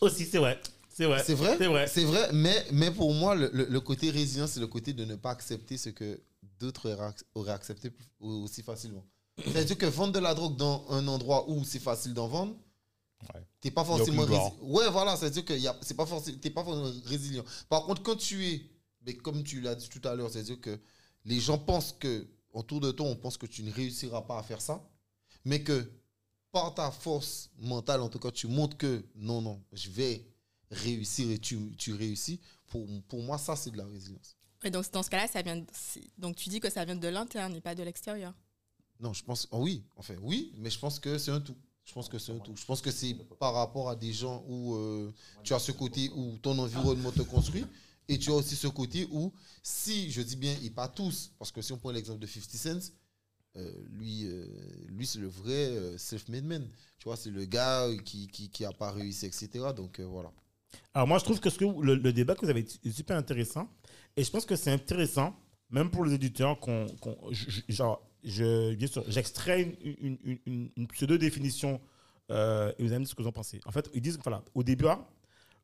Aussi, 0.00 0.24
c'est 0.26 0.38
vrai. 0.38 0.60
C'est 0.88 1.06
vrai. 1.06 1.22
C'est 1.24 1.34
vrai? 1.34 1.56
C'est 1.58 1.66
vrai. 1.66 1.86
C'est 1.86 2.04
vrai, 2.04 2.28
mais, 2.32 2.64
mais 2.72 2.90
pour 2.90 3.12
moi, 3.14 3.34
le, 3.34 3.50
le- 3.52 3.66
le 3.66 3.80
côté 3.80 4.10
résilient, 4.10 4.46
c'est 4.46 4.60
le 4.60 4.66
côté 4.66 4.92
de 4.92 5.04
ne 5.04 5.16
pas 5.16 5.30
accepter 5.30 5.76
ce 5.76 5.90
que 5.90 6.20
d'autres 6.60 6.90
auraient 6.90 7.10
ac- 7.10 7.22
auraient 7.34 7.52
accepté 7.52 7.90
aussi 8.20 8.62
facilement. 8.62 9.04
C'est-à-dire 9.44 9.76
que 9.76 9.86
vendre 9.86 10.12
de 10.12 10.20
la 10.20 10.34
drogue 10.34 10.56
dans 10.56 10.84
un 10.90 11.06
endroit 11.08 11.48
où 11.50 11.64
c'est 11.64 11.80
facile 11.80 12.14
d'en 12.14 12.28
vendre, 12.28 12.56
Ouais. 13.34 13.40
t'es 13.60 13.70
pas 13.70 13.84
forcément 13.84 14.22
résilient. 14.22 14.54
Ouais, 14.60 14.88
voilà, 14.90 15.16
c'est-à-dire 15.16 15.44
que 15.44 15.54
y 15.54 15.66
a- 15.66 15.76
c'est 15.82 15.96
pas 15.96 16.04
forcément, 16.06 16.36
t'es 16.40 16.50
pas 16.50 16.62
forcément 16.62 16.92
résilient. 17.06 17.44
Par 17.70 17.84
contre, 17.86 18.02
quand 18.02 18.16
tu 18.16 18.46
es, 18.46 18.62
mais 19.06 19.14
comme 19.14 19.42
tu 19.42 19.60
l'as 19.62 19.74
dit 19.74 19.88
tout 19.88 20.06
à 20.06 20.14
l'heure, 20.14 20.30
c'est-à-dire 20.30 20.60
que 20.60 20.78
les 21.24 21.40
gens 21.40 21.58
pensent 21.58 21.92
que, 21.92 22.26
autour 22.52 22.80
de 22.80 22.90
toi, 22.92 23.06
on 23.06 23.16
pense 23.16 23.36
que 23.36 23.46
tu 23.46 23.62
ne 23.62 23.72
réussiras 23.72 24.22
pas 24.22 24.38
à 24.38 24.42
faire 24.42 24.60
ça, 24.60 24.82
mais 25.44 25.62
que 25.62 25.90
par 26.52 26.74
ta 26.74 26.90
force 26.90 27.50
mentale, 27.58 28.00
en 28.00 28.08
tout 28.08 28.18
cas, 28.18 28.30
tu 28.30 28.46
montres 28.46 28.76
que 28.76 29.04
non, 29.16 29.40
non, 29.42 29.60
je 29.72 29.90
vais 29.90 30.24
réussir 30.70 31.30
et 31.30 31.38
tu, 31.38 31.58
tu 31.76 31.92
réussis. 31.94 32.40
Pour, 32.68 32.86
pour 33.08 33.22
moi, 33.22 33.38
ça, 33.38 33.56
c'est 33.56 33.70
de 33.70 33.76
la 33.76 33.86
résilience. 33.86 34.36
Et 34.64 34.70
donc, 34.70 34.90
dans 34.92 35.02
ce 35.02 35.10
cas-là, 35.10 35.26
ça 35.28 35.42
vient. 35.42 35.56
de- 35.56 35.66
donc, 36.16 36.36
tu 36.36 36.48
dis 36.48 36.60
que 36.60 36.70
ça 36.70 36.84
vient 36.84 36.96
de 36.96 37.08
l'interne 37.08 37.54
et 37.54 37.60
pas 37.60 37.74
de 37.74 37.82
l'extérieur. 37.82 38.32
Non, 39.00 39.12
je 39.12 39.22
pense, 39.24 39.46
oh 39.50 39.58
oui, 39.62 39.84
enfin 39.96 40.14
oui, 40.22 40.52
mais 40.56 40.70
je 40.70 40.78
pense 40.78 40.98
que 40.98 41.18
c'est 41.18 41.30
un 41.32 41.40
tout. 41.40 41.56
Je 41.84 41.92
pense 41.92 42.08
que 42.08 42.18
c'est 42.18 42.32
un 42.32 42.38
tout. 42.38 42.56
Je 42.56 42.64
pense 42.64 42.80
que 42.80 42.90
c'est 42.90 43.14
par 43.38 43.52
rapport 43.52 43.90
à 43.90 43.96
des 43.96 44.12
gens 44.12 44.42
où 44.48 44.74
euh, 44.76 45.12
tu 45.42 45.52
as 45.52 45.58
ce 45.58 45.72
côté 45.72 46.08
où 46.14 46.38
ton 46.38 46.58
environnement 46.58 47.10
te 47.10 47.20
construit 47.22 47.66
et 48.08 48.18
tu 48.18 48.30
as 48.30 48.34
aussi 48.34 48.56
ce 48.56 48.66
côté 48.68 49.06
où, 49.10 49.32
si, 49.62 50.10
je 50.10 50.20
dis 50.22 50.36
bien, 50.36 50.54
et 50.62 50.70
pas 50.70 50.88
tous, 50.88 51.32
parce 51.38 51.50
que 51.52 51.62
si 51.62 51.72
on 51.72 51.78
prend 51.78 51.90
l'exemple 51.90 52.18
de 52.20 52.26
50 52.26 52.50
Cent, 52.50 52.92
euh, 53.56 53.70
lui, 53.92 54.26
euh, 54.26 54.46
lui 54.88 55.06
c'est 55.06 55.20
le 55.20 55.28
vrai 55.28 55.52
euh, 55.52 55.96
self-made 55.96 56.44
man. 56.44 56.68
Tu 56.98 57.04
vois, 57.04 57.16
c'est 57.16 57.30
le 57.30 57.44
gars 57.44 57.88
qui, 58.04 58.26
qui, 58.26 58.50
qui 58.50 58.64
a 58.64 58.72
pas 58.72 58.90
réussi, 58.90 59.26
etc. 59.26 59.48
Donc 59.76 60.00
voilà. 60.00 60.32
Alors 60.92 61.06
moi, 61.06 61.18
je 61.18 61.24
trouve 61.24 61.38
que, 61.40 61.48
le, 61.82 62.12
débat 62.12 62.34
que 62.34 62.44
vous 62.44 62.50
avez 62.50 62.60
est 62.84 62.90
super 62.90 63.16
intéressant. 63.16 63.68
Et 64.16 64.24
je 64.24 64.30
pense 64.30 64.44
que 64.44 64.56
c'est 64.56 64.72
intéressant, 64.72 65.36
même 65.70 65.90
pour 65.90 66.04
les 66.04 66.14
éditeurs, 66.14 66.58
qu'on, 66.58 66.86
genre, 67.68 68.02
je, 68.24 68.74
bien 68.74 68.88
sûr, 68.88 69.04
j'extrais 69.08 69.62
une, 69.62 69.76
une- 70.00 70.38
une- 70.46 70.70
une- 70.76 70.88
pseudo-définition 70.88 71.80
et 72.30 72.32
vous 72.32 72.86
allez 72.86 72.98
me 72.98 72.98
dire 73.00 73.08
ce 73.08 73.14
que 73.14 73.22
vous 73.22 73.28
en 73.28 73.32
pensez. 73.32 73.60
En 73.66 73.70
fait, 73.70 73.88
ils 73.94 74.00
disent, 74.00 74.18
voilà, 74.22 74.42
au 74.54 74.62
début, 74.64 74.86
hein, 74.88 75.06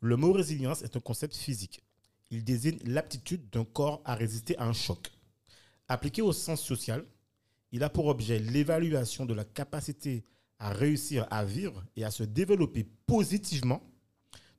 le 0.01 0.17
mot 0.17 0.33
résilience 0.33 0.83
est 0.83 0.97
un 0.97 1.01
concept 1.01 1.35
physique. 1.35 1.83
Il 2.31 2.45
désigne 2.45 2.79
l'aptitude 2.85 3.51
d'un 3.51 3.65
corps 3.65 4.03
à 4.05 4.15
résister 4.15 4.57
à 4.59 4.65
un 4.65 4.73
choc. 4.73 5.11
Appliqué 5.89 6.23
au 6.23 6.33
sens 6.33 6.63
social, 6.63 7.05
il 7.73 7.83
a 7.83 7.91
pour 7.91 8.07
objet 8.07 8.39
l'évaluation 8.39 9.27
de 9.27 9.35
la 9.35 9.45
capacité 9.45 10.25
à 10.59 10.73
réussir 10.73 11.27
à 11.31 11.45
vivre 11.45 11.85
et 11.97 12.05
à 12.05 12.11
se 12.11 12.23
développer 12.23 12.85
positivement 13.07 13.83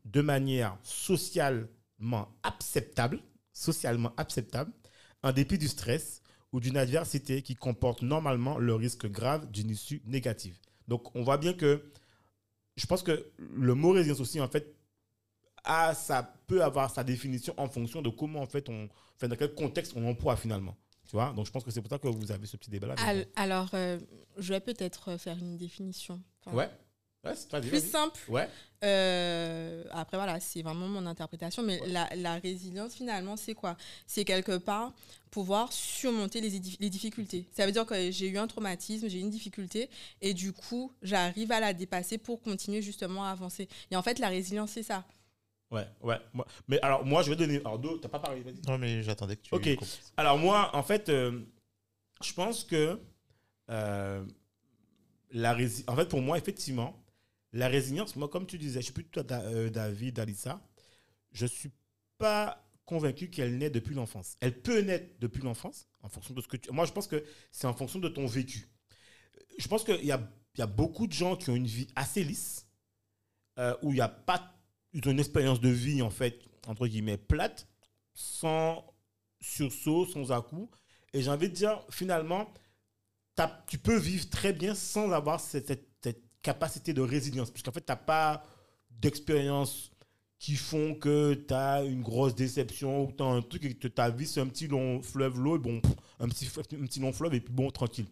de 0.05 0.21
manière 0.21 0.77
socialement 0.83 2.27
acceptable, 2.43 3.21
socialement 3.53 4.13
acceptable, 4.17 4.71
en 5.23 5.31
dépit 5.31 5.57
du 5.57 5.67
stress 5.67 6.21
ou 6.51 6.59
d'une 6.59 6.77
adversité 6.77 7.41
qui 7.41 7.55
comporte 7.55 8.01
normalement 8.01 8.57
le 8.57 8.75
risque 8.75 9.07
grave 9.07 9.49
d'une 9.51 9.69
issue 9.69 10.01
négative. 10.05 10.57
Donc, 10.87 11.15
on 11.15 11.23
voit 11.23 11.37
bien 11.37 11.53
que 11.53 11.91
je 12.75 12.85
pense 12.87 13.03
que 13.03 13.31
le 13.37 13.75
mot 13.75 13.91
résilience 13.91 14.19
aussi, 14.19 14.41
en 14.41 14.47
fait, 14.47 14.75
a, 15.63 15.93
ça 15.93 16.33
peut 16.47 16.63
avoir 16.63 16.89
sa 16.93 17.03
définition 17.03 17.53
en 17.57 17.69
fonction 17.69 18.01
de 18.01 18.09
comment, 18.09 18.41
en 18.41 18.45
fait, 18.47 18.67
on, 18.69 18.89
enfin, 19.15 19.27
dans 19.27 19.35
quel 19.35 19.53
contexte 19.53 19.93
on 19.95 20.01
l'emploie 20.01 20.35
finalement. 20.37 20.75
Tu 21.05 21.11
vois? 21.15 21.33
Donc, 21.33 21.45
je 21.45 21.51
pense 21.51 21.63
que 21.63 21.71
c'est 21.71 21.81
pour 21.81 21.89
ça 21.89 21.99
que 21.99 22.07
vous 22.07 22.31
avez 22.31 22.45
ce 22.47 22.57
petit 22.57 22.69
débat-là. 22.69 22.95
Al- 22.99 23.27
Alors, 23.35 23.69
euh, 23.73 23.99
je 24.37 24.53
vais 24.53 24.59
peut-être 24.61 25.17
faire 25.17 25.37
une 25.37 25.57
définition. 25.57 26.21
Enfin, 26.45 26.55
Ouais. 26.57 26.69
Ouais, 27.23 27.33
c'est 27.35 27.49
pas 27.49 27.61
Plus 27.61 27.87
simple. 27.87 28.19
Ouais. 28.29 28.49
Euh, 28.83 29.83
après, 29.91 30.17
voilà, 30.17 30.39
c'est 30.39 30.63
vraiment 30.63 30.87
mon 30.87 31.05
interprétation. 31.05 31.61
Mais 31.61 31.79
la, 31.87 32.09
la 32.15 32.35
résilience, 32.39 32.95
finalement, 32.95 33.37
c'est 33.37 33.53
quoi? 33.53 33.77
C'est 34.07 34.25
quelque 34.25 34.57
part 34.57 34.91
pouvoir 35.29 35.71
surmonter 35.71 36.41
les, 36.41 36.59
les 36.79 36.89
difficultés. 36.89 37.47
Ça 37.51 37.65
veut 37.65 37.71
dire 37.71 37.85
que 37.85 38.09
j'ai 38.11 38.27
eu 38.27 38.37
un 38.37 38.47
traumatisme, 38.47 39.07
j'ai 39.07 39.19
eu 39.19 39.21
une 39.21 39.29
difficulté, 39.29 39.89
et 40.21 40.33
du 40.33 40.51
coup, 40.51 40.91
j'arrive 41.03 41.51
à 41.51 41.59
la 41.59 41.73
dépasser 41.73 42.17
pour 42.17 42.41
continuer 42.41 42.81
justement 42.81 43.23
à 43.23 43.29
avancer. 43.29 43.69
Et 43.91 43.95
en 43.95 44.01
fait, 44.01 44.17
la 44.19 44.27
résilience, 44.29 44.71
c'est 44.71 44.83
ça. 44.83 45.05
Ouais, 45.71 45.87
ouais. 46.01 46.19
Moi- 46.33 46.45
Mais 46.67 46.79
alors, 46.81 47.05
moi, 47.05 47.23
je 47.23 47.29
vais 47.29 47.35
donner. 47.35 47.59
Alors, 47.59 47.79
t'as 48.01 48.09
pas 48.09 48.19
parlé, 48.19 48.41
vas-y. 48.41 48.61
Non, 48.67 48.77
mais 48.77 49.01
j'attendais 49.03 49.37
que 49.37 49.41
tu. 49.43 49.55
Ok. 49.55 49.67
Alors 50.17 50.37
moi, 50.37 50.69
en 50.75 50.83
fait, 50.83 51.07
euh, 51.09 51.41
je 52.23 52.33
pense 52.33 52.63
que 52.65 52.99
euh, 53.69 54.25
la 55.31 55.53
rési- 55.55 55.83
en 55.87 55.95
fait, 55.95 56.07
pour 56.09 56.21
moi, 56.21 56.37
effectivement, 56.37 57.01
la 57.53 57.67
résilience, 57.69 58.15
moi, 58.17 58.27
comme 58.27 58.45
tu 58.45 58.57
disais, 58.57 58.79
je 58.81 58.85
suis 58.85 58.93
plutôt 58.93 59.23
d'a- 59.23 59.43
euh, 59.43 59.69
David, 59.69 60.19
Alissa, 60.19 60.61
je 61.31 61.45
suis 61.45 61.71
pas 62.17 62.65
convaincu 62.85 63.29
qu'elle 63.29 63.57
naît 63.57 63.69
depuis 63.69 63.95
l'enfance. 63.95 64.35
Elle 64.41 64.61
peut 64.61 64.81
naître 64.81 65.07
depuis 65.19 65.41
l'enfance, 65.41 65.87
en 66.01 66.09
fonction 66.09 66.33
de 66.33 66.41
ce 66.41 66.47
que 66.49 66.57
tu... 66.57 66.69
Moi, 66.71 66.85
je 66.85 66.91
pense 66.91 67.07
que 67.07 67.23
c'est 67.51 67.67
en 67.67 67.73
fonction 67.73 67.99
de 67.99 68.09
ton 68.09 68.25
vécu. 68.25 68.67
Je 69.57 69.67
pense 69.69 69.85
qu'il 69.85 70.03
y 70.03 70.11
a, 70.11 70.21
y 70.57 70.61
a 70.61 70.67
beaucoup 70.67 71.07
de 71.07 71.13
gens 71.13 71.37
qui 71.37 71.49
ont 71.49 71.55
une 71.55 71.67
vie 71.67 71.87
assez 71.95 72.23
lisse, 72.25 72.67
où 73.81 73.91
il 73.91 73.95
n'y 73.95 74.01
a 74.01 74.09
pas... 74.09 74.53
Ils 74.93 75.07
ont 75.07 75.11
une 75.11 75.19
expérience 75.19 75.61
de 75.61 75.69
vie, 75.69 76.01
en 76.01 76.09
fait, 76.09 76.39
entre 76.67 76.87
guillemets, 76.87 77.17
plate, 77.17 77.67
sans 78.13 78.85
sursaut, 79.39 80.05
sans 80.05 80.31
à-coup. 80.31 80.69
Et 81.13 81.21
j'ai 81.21 81.29
envie 81.29 81.49
de 81.49 81.53
dire, 81.53 81.81
finalement, 81.89 82.53
tu 83.67 83.77
peux 83.77 83.97
vivre 83.97 84.29
très 84.29 84.53
bien 84.53 84.75
sans 84.75 85.11
avoir 85.11 85.39
cette 85.39 85.89
capacité 86.41 86.93
de 86.93 87.01
résilience. 87.01 87.51
Puisqu'en 87.51 87.71
fait, 87.71 87.85
tu 87.85 87.91
n'as 87.91 87.95
pas 87.95 88.43
d'expérience 88.89 89.91
qui 90.37 90.55
font 90.55 90.95
que 90.95 91.35
tu 91.35 91.53
as 91.53 91.83
une 91.83 92.01
grosse 92.01 92.33
déception 92.33 93.05
ou 93.05 93.11
tu 93.11 93.21
as 93.23 93.27
un 93.27 93.41
truc 93.41 93.63
et 93.63 93.75
que 93.75 93.87
ta 93.87 94.09
vie, 94.09 94.25
c'est 94.25 94.41
un 94.41 94.47
petit 94.47 94.67
long 94.67 95.01
fleuve 95.01 95.39
l'eau, 95.39 95.55
et 95.55 95.59
bon, 95.59 95.81
un 96.19 96.27
petit, 96.27 96.47
un 96.57 96.85
petit 96.85 96.99
long 96.99 97.13
fleuve, 97.13 97.35
et 97.35 97.41
puis 97.41 97.53
bon, 97.53 97.69
tranquille. 97.69 98.07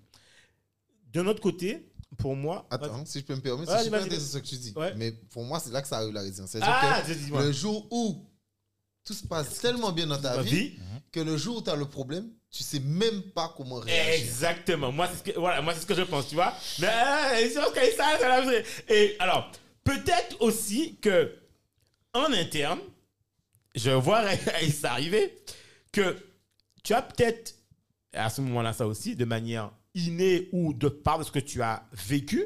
D'un 1.12 1.26
autre 1.26 1.42
côté, 1.42 1.89
pour 2.18 2.36
moi. 2.36 2.68
Attends, 2.70 3.06
si 3.06 3.20
je 3.20 3.26
peux 3.26 3.36
me 3.36 3.42
permettre, 3.42 3.72
c'est 3.78 3.84
super 3.86 4.04
intéressant 4.04 4.34
ce 4.34 4.38
que 4.40 4.48
tu 4.48 4.58
dis. 4.58 4.74
Ouais. 4.76 4.94
Mais 4.96 5.12
pour 5.12 5.44
moi, 5.44 5.60
c'est 5.60 5.72
là 5.72 5.82
que 5.82 5.88
ça 5.88 5.98
arrive 5.98 6.14
la 6.14 6.22
résilience. 6.22 6.50
C'est-à-dire 6.52 6.70
Ah, 6.72 7.04
le 7.42 7.52
jour 7.52 7.88
où 7.92 8.26
tout 9.04 9.14
se 9.14 9.26
passe 9.26 9.60
tellement 9.60 9.92
bien 9.92 10.08
dans 10.08 10.20
ta 10.20 10.42
vie, 10.42 10.70
vie. 10.70 10.80
que 11.12 11.20
le 11.20 11.38
jour 11.38 11.58
où 11.58 11.62
tu 11.62 11.70
as 11.70 11.76
le 11.76 11.86
problème, 11.86 12.30
tu 12.52 12.64
sais 12.64 12.80
même 12.80 13.22
pas 13.22 13.54
comment 13.56 13.76
réagir. 13.76 14.24
Exactement. 14.24 14.92
Moi, 14.92 15.08
c'est 15.12 15.18
ce 15.18 15.24
que, 15.34 15.40
voilà, 15.40 15.62
moi, 15.62 15.74
c'est 15.74 15.82
ce 15.82 15.86
que 15.86 15.96
je 15.96 16.02
pense, 16.02 16.28
tu 16.28 16.36
vois. 16.36 16.54
Mais 16.80 16.88
euh, 16.88 17.50
c'est 17.54 17.96
c'est. 17.96 18.94
Et 18.94 19.16
alors, 19.20 19.52
peut-être 19.84 20.42
aussi 20.42 20.98
que 20.98 21.36
en 22.14 22.32
interne, 22.34 22.80
je 23.76 23.92
vois 23.92 24.24
ça 24.82 24.94
arriver, 24.94 25.42
que 25.92 26.18
tu 26.84 26.94
as 26.94 27.02
peut-être, 27.02 27.56
à 28.14 28.30
ce 28.30 28.42
moment-là, 28.42 28.74
ça 28.74 28.88
aussi, 28.88 29.16
de 29.16 29.26
manière 29.26 29.72
innée 29.96 30.50
ou 30.52 30.74
de 30.74 30.88
par 30.90 31.20
de 31.20 31.24
ce 31.24 31.32
que 31.32 31.40
tu 31.40 31.62
as 31.62 31.88
vécu, 31.94 32.46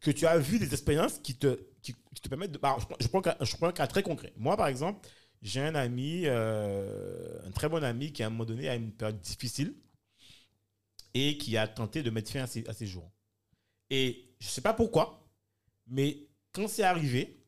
que 0.00 0.10
tu 0.10 0.26
as 0.26 0.38
vu 0.38 0.58
des 0.58 0.72
expériences 0.72 1.18
qui 1.18 1.36
te, 1.36 1.58
qui, 1.82 1.94
te 1.94 2.28
permettent 2.28 2.52
de. 2.52 2.58
alors, 2.62 2.80
je, 2.80 2.86
prends- 3.08 3.22
je 3.40 3.56
prends 3.56 3.68
un 3.68 3.72
cas 3.72 3.86
très 3.86 4.02
concret. 4.02 4.32
Moi, 4.36 4.56
par 4.56 4.68
exemple, 4.68 5.06
j'ai 5.42 5.60
un 5.60 5.74
ami, 5.74 6.22
euh, 6.26 7.40
un 7.46 7.50
très 7.52 7.68
bon 7.68 7.82
ami 7.84 8.12
qui, 8.12 8.22
à 8.22 8.26
un 8.26 8.30
moment 8.30 8.44
donné, 8.44 8.68
a 8.68 8.74
une 8.76 8.92
période 8.92 9.20
difficile 9.20 9.74
et 11.14 11.36
qui 11.38 11.56
a 11.56 11.68
tenté 11.68 12.02
de 12.02 12.10
mettre 12.10 12.30
fin 12.32 12.42
à 12.42 12.46
ses, 12.46 12.66
à 12.68 12.72
ses 12.72 12.86
jours. 12.86 13.10
Et 13.90 14.34
je 14.40 14.46
ne 14.48 14.50
sais 14.50 14.60
pas 14.60 14.74
pourquoi, 14.74 15.28
mais 15.86 16.28
quand 16.52 16.68
c'est 16.68 16.82
arrivé, 16.84 17.44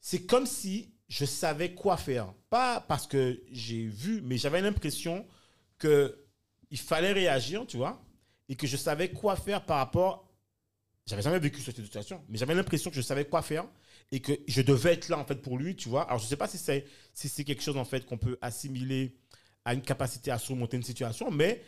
c'est 0.00 0.26
comme 0.26 0.46
si 0.46 0.94
je 1.08 1.24
savais 1.24 1.74
quoi 1.74 1.96
faire. 1.96 2.32
Pas 2.50 2.80
parce 2.82 3.06
que 3.06 3.42
j'ai 3.52 3.86
vu, 3.86 4.22
mais 4.22 4.38
j'avais 4.38 4.62
l'impression 4.62 5.26
que 5.78 6.24
il 6.70 6.78
fallait 6.78 7.12
réagir, 7.12 7.66
tu 7.66 7.76
vois, 7.76 8.04
et 8.48 8.56
que 8.56 8.66
je 8.66 8.76
savais 8.76 9.10
quoi 9.10 9.36
faire 9.36 9.64
par 9.64 9.78
rapport. 9.78 10.24
J'avais 11.06 11.22
jamais 11.22 11.38
vécu 11.38 11.60
cette 11.60 11.76
situation, 11.76 12.20
mais 12.28 12.36
j'avais 12.36 12.54
l'impression 12.54 12.90
que 12.90 12.96
je 12.96 13.00
savais 13.02 13.24
quoi 13.26 13.40
faire 13.42 13.64
et 14.10 14.18
que 14.20 14.32
je 14.48 14.60
devais 14.60 14.94
être 14.94 15.08
là 15.08 15.18
en 15.18 15.24
fait 15.24 15.36
pour 15.40 15.56
lui, 15.56 15.76
tu 15.76 15.88
vois. 15.88 16.02
Alors 16.02 16.18
je 16.18 16.26
sais 16.26 16.36
pas 16.36 16.48
si 16.48 16.58
c'est 16.58 16.84
si 17.14 17.28
c'est 17.28 17.44
quelque 17.44 17.62
chose 17.62 17.76
en 17.76 17.84
fait 17.84 18.04
qu'on 18.06 18.18
peut 18.18 18.36
assimiler 18.40 19.14
à 19.64 19.74
une 19.74 19.82
capacité 19.82 20.30
à 20.32 20.38
surmonter 20.38 20.76
une 20.76 20.82
situation, 20.82 21.30
mais 21.30 21.62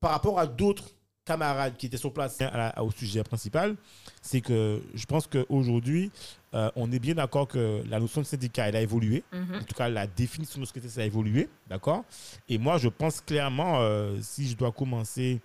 par 0.00 0.10
rapport 0.10 0.38
à 0.40 0.46
d'autres 0.48 0.90
camarades 1.24 1.76
qui 1.76 1.86
étaient 1.86 1.96
sur 1.96 2.12
place 2.12 2.40
à 2.40 2.56
la- 2.74 2.82
au 2.82 2.90
sujet 2.90 3.22
principal, 3.22 3.76
c'est 4.20 4.40
que 4.40 4.82
je 4.94 5.06
pense 5.06 5.28
qu'aujourd'hui, 5.28 6.10
euh, 6.54 6.68
on 6.74 6.90
est 6.90 6.98
bien 6.98 7.14
d'accord 7.14 7.46
que 7.46 7.84
la 7.88 8.00
notion 8.00 8.20
de 8.22 8.26
syndicat, 8.26 8.68
elle 8.68 8.74
a 8.74 8.80
évolué. 8.82 9.22
Mhm. 9.32 9.54
En 9.60 9.62
tout 9.62 9.74
cas, 9.76 9.88
la 9.88 10.08
définition 10.08 10.60
de 10.60 10.66
ce 10.66 10.72
que 10.72 10.80
c'est, 10.80 10.88
ça 10.88 11.02
a 11.02 11.04
évolué. 11.04 11.48
D'accord? 11.68 12.04
Et 12.48 12.58
moi, 12.58 12.78
je 12.78 12.88
pense 12.88 13.20
clairement, 13.20 13.80
euh, 13.80 14.18
si 14.20 14.48
je 14.48 14.56
dois 14.56 14.72
commencer 14.72 15.40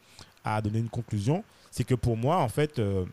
à 0.55 0.61
donner 0.61 0.79
une 0.79 0.89
conclusion, 0.89 1.43
c'est 1.71 1.83
que 1.83 1.95
pour 1.95 2.17
moi, 2.17 2.37
en 2.37 2.49
fait, 2.49 2.79
euh, 2.79 3.05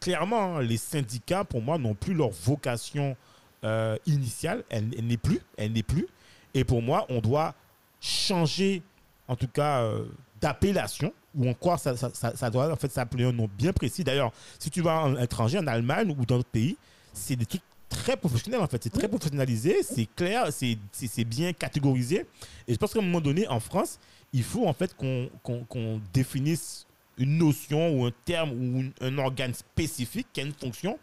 clairement, 0.00 0.56
hein, 0.56 0.62
les 0.62 0.76
syndicats, 0.76 1.44
pour 1.44 1.62
moi, 1.62 1.78
n'ont 1.78 1.94
plus 1.94 2.14
leur 2.14 2.30
vocation 2.30 3.16
euh, 3.64 3.96
initiale. 4.06 4.64
Elle, 4.68 4.88
n'est 4.88 5.16
plus. 5.16 5.40
Elle 5.56 5.72
n'est 5.72 5.82
plus. 5.82 6.06
Et 6.54 6.64
pour 6.64 6.82
moi, 6.82 7.06
on 7.08 7.20
doit 7.20 7.54
changer, 8.00 8.82
en 9.28 9.36
tout 9.36 9.48
cas, 9.48 9.82
euh, 9.82 10.04
d'appellation, 10.40 11.12
ou 11.34 11.48
encore, 11.48 11.78
ça, 11.78 11.94
ça, 11.96 12.50
doit 12.50 12.72
en 12.72 12.76
fait 12.76 12.90
s'appeler 12.90 13.24
un 13.24 13.32
nom 13.32 13.48
bien 13.58 13.72
précis. 13.72 14.04
D'ailleurs, 14.04 14.32
si 14.58 14.70
tu 14.70 14.80
vas 14.80 15.02
en 15.02 15.16
étranger, 15.18 15.58
en 15.58 15.66
Allemagne 15.66 16.14
ou 16.18 16.24
dans 16.24 16.36
d'autres 16.36 16.48
pays, 16.48 16.76
c'est 17.12 17.36
des 17.36 17.46
trucs 17.46 17.62
très 17.88 18.16
professionnels 18.16 18.60
en 18.60 18.66
fait. 18.66 18.82
C'est 18.82 18.92
très 18.92 19.08
professionnalisé, 19.08 19.82
c'est 19.82 20.06
clair, 20.14 20.48
c'est 20.52 21.24
bien 21.24 21.52
catégorisé. 21.52 22.26
Et 22.68 22.72
je 22.74 22.78
pense 22.78 22.92
qu'à 22.92 22.98
un 23.00 23.02
moment 23.02 23.20
donné, 23.20 23.46
en 23.48 23.60
France, 23.60 23.98
il 24.32 24.42
faut 24.42 24.66
en 24.66 24.72
fait 24.72 24.94
qu'on 24.96 25.28
qu'on 25.68 26.00
définisse 26.12 26.86
une 27.18 27.38
notion 27.38 27.98
ou 27.98 28.04
un 28.04 28.12
terme 28.24 28.50
ou 28.50 28.80
une- 28.80 28.92
un 29.00 29.16
organe 29.18 29.54
spécifique 29.54 30.26
qui 30.32 30.40
a 30.40 30.44
une 30.44 30.52
fonction. 30.52 30.98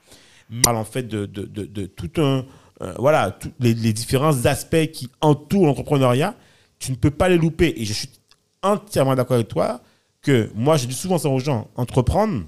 On 0.51 0.61
parle 0.61 0.77
en 0.77 0.85
fait 0.85 1.03
de, 1.03 1.25
de, 1.25 1.43
de, 1.43 1.65
de 1.65 1.85
tout 1.87 2.11
un. 2.21 2.45
euh, 2.81 2.93
voilà, 2.99 3.31
tous 3.31 3.51
les, 3.59 3.73
les 3.73 3.93
différents 3.93 4.45
aspects 4.45 4.87
qui 4.91 5.09
entourent 5.21 5.65
l'entrepreneuriat. 5.65 6.35
Tu 6.79 6.91
ne 6.91 6.97
peux 6.97 7.09
pas 7.11 7.29
les 7.29 7.37
louper. 7.37 7.73
Et 7.77 7.85
je 7.85 7.93
suis 7.93 8.09
entièrement 8.61 9.15
d'accord 9.15 9.35
avec 9.35 9.47
toi 9.47 9.81
que 10.21 10.51
moi, 10.53 10.77
je 10.77 10.85
dis 10.85 10.93
souvent 10.93 11.17
ça 11.17 11.29
aux 11.29 11.39
gens 11.39 11.69
entreprendre, 11.75 12.43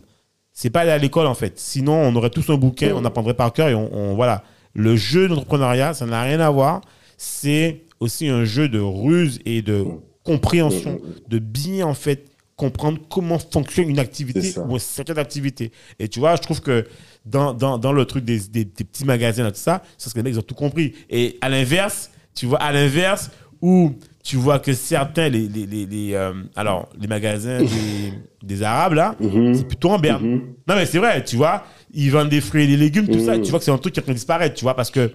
c'est 0.56 0.72
pas 0.72 0.80
aller 0.82 0.90
à 0.92 0.98
l'école 0.98 1.28
en 1.28 1.36
fait. 1.36 1.60
Sinon, 1.60 1.94
on 1.94 2.16
aurait 2.16 2.32
tous 2.32 2.50
un 2.50 2.56
bouquin, 2.58 2.94
on 2.96 3.06
apprendrait 3.06 3.36
par 3.36 3.54
cœur 3.54 3.70
et 3.70 3.76
on, 3.76 3.94
on- 3.94 4.16
voilà. 4.16 4.44
Le 4.74 4.96
jeu 4.96 5.28
d'entrepreneuriat, 5.28 5.94
ça 5.94 6.06
n'a 6.08 6.22
rien 6.24 6.40
à 6.40 6.50
voir. 6.50 6.82
C'est 7.18 7.84
aussi 8.00 8.28
un 8.28 8.44
jeu 8.44 8.68
de 8.68 8.80
ruse 8.80 9.40
et 9.46 9.62
de 9.62 9.86
compréhension, 10.24 11.00
de 11.30 11.40
bien 11.40 11.86
en 11.86 11.94
fait 11.94 12.26
comprendre 12.58 13.00
comment 13.10 13.38
fonctionne 13.38 13.90
une 13.90 14.00
activité 14.00 14.40
ou 14.70 14.74
une 14.74 14.80
certaine 14.80 15.18
activité. 15.18 15.72
Et 16.00 16.08
tu 16.08 16.20
vois, 16.20 16.36
je 16.36 16.42
trouve 16.42 16.62
que 16.62 16.86
dans, 17.26 17.54
dans, 17.54 17.78
dans 17.78 17.92
le 17.94 18.06
truc 18.06 18.24
des, 18.26 18.40
des, 18.40 18.66
des 18.66 18.84
petits 18.84 19.06
magasins, 19.06 19.44
là, 19.44 19.52
tout 19.52 19.60
ça, 19.60 19.82
c'est 19.98 20.06
parce 20.06 20.14
que 20.14 20.20
les 20.20 20.24
mecs, 20.24 20.34
ils 20.34 20.40
ont 20.40 20.42
tout 20.42 20.56
compris. 20.56 20.94
Et 21.10 21.38
à 21.42 21.50
l'inverse, 21.50 22.12
tu 22.34 22.46
vois, 22.46 22.60
à 22.62 22.72
l'inverse, 22.72 23.30
où 23.66 23.96
tu 24.24 24.36
vois 24.38 24.60
que 24.60 24.74
certains, 24.74 25.30
les, 25.30 25.48
les, 25.48 25.66
les, 25.66 25.86
les, 25.86 26.14
euh, 26.14 26.34
alors, 26.56 26.90
les 27.00 27.08
magasins 27.08 27.60
des, 27.60 28.14
des 28.44 28.64
Arabes, 28.64 28.94
là, 28.94 29.16
Mhm. 29.20 29.54
c'est 29.56 29.68
plutôt 29.68 29.90
en 29.92 30.00
berne. 30.00 30.24
Mhm. 30.24 30.42
Non, 30.68 30.76
mais 30.76 30.86
c'est 30.86 30.98
vrai, 31.00 31.24
tu 31.24 31.36
vois, 31.36 31.64
ils 31.94 32.12
vendent 32.12 32.30
des 32.30 32.42
fruits 32.42 32.64
et 32.64 32.68
des 32.68 32.78
légumes, 32.78 33.08
tout 33.08 33.20
ça. 33.26 33.36
Mhm. 33.38 33.44
Tu 33.44 33.50
vois 33.50 33.60
que 33.60 33.66
c'est 33.66 33.72
un 33.72 33.78
truc 33.78 33.94
qui 33.94 34.00
est 34.00 34.04
en 34.04 34.06
train 34.06 34.14
de 34.14 34.18
disparaître, 34.18 34.56
tu 34.56 34.64
vois, 34.66 34.76
parce 34.76 34.92
que, 34.92 35.12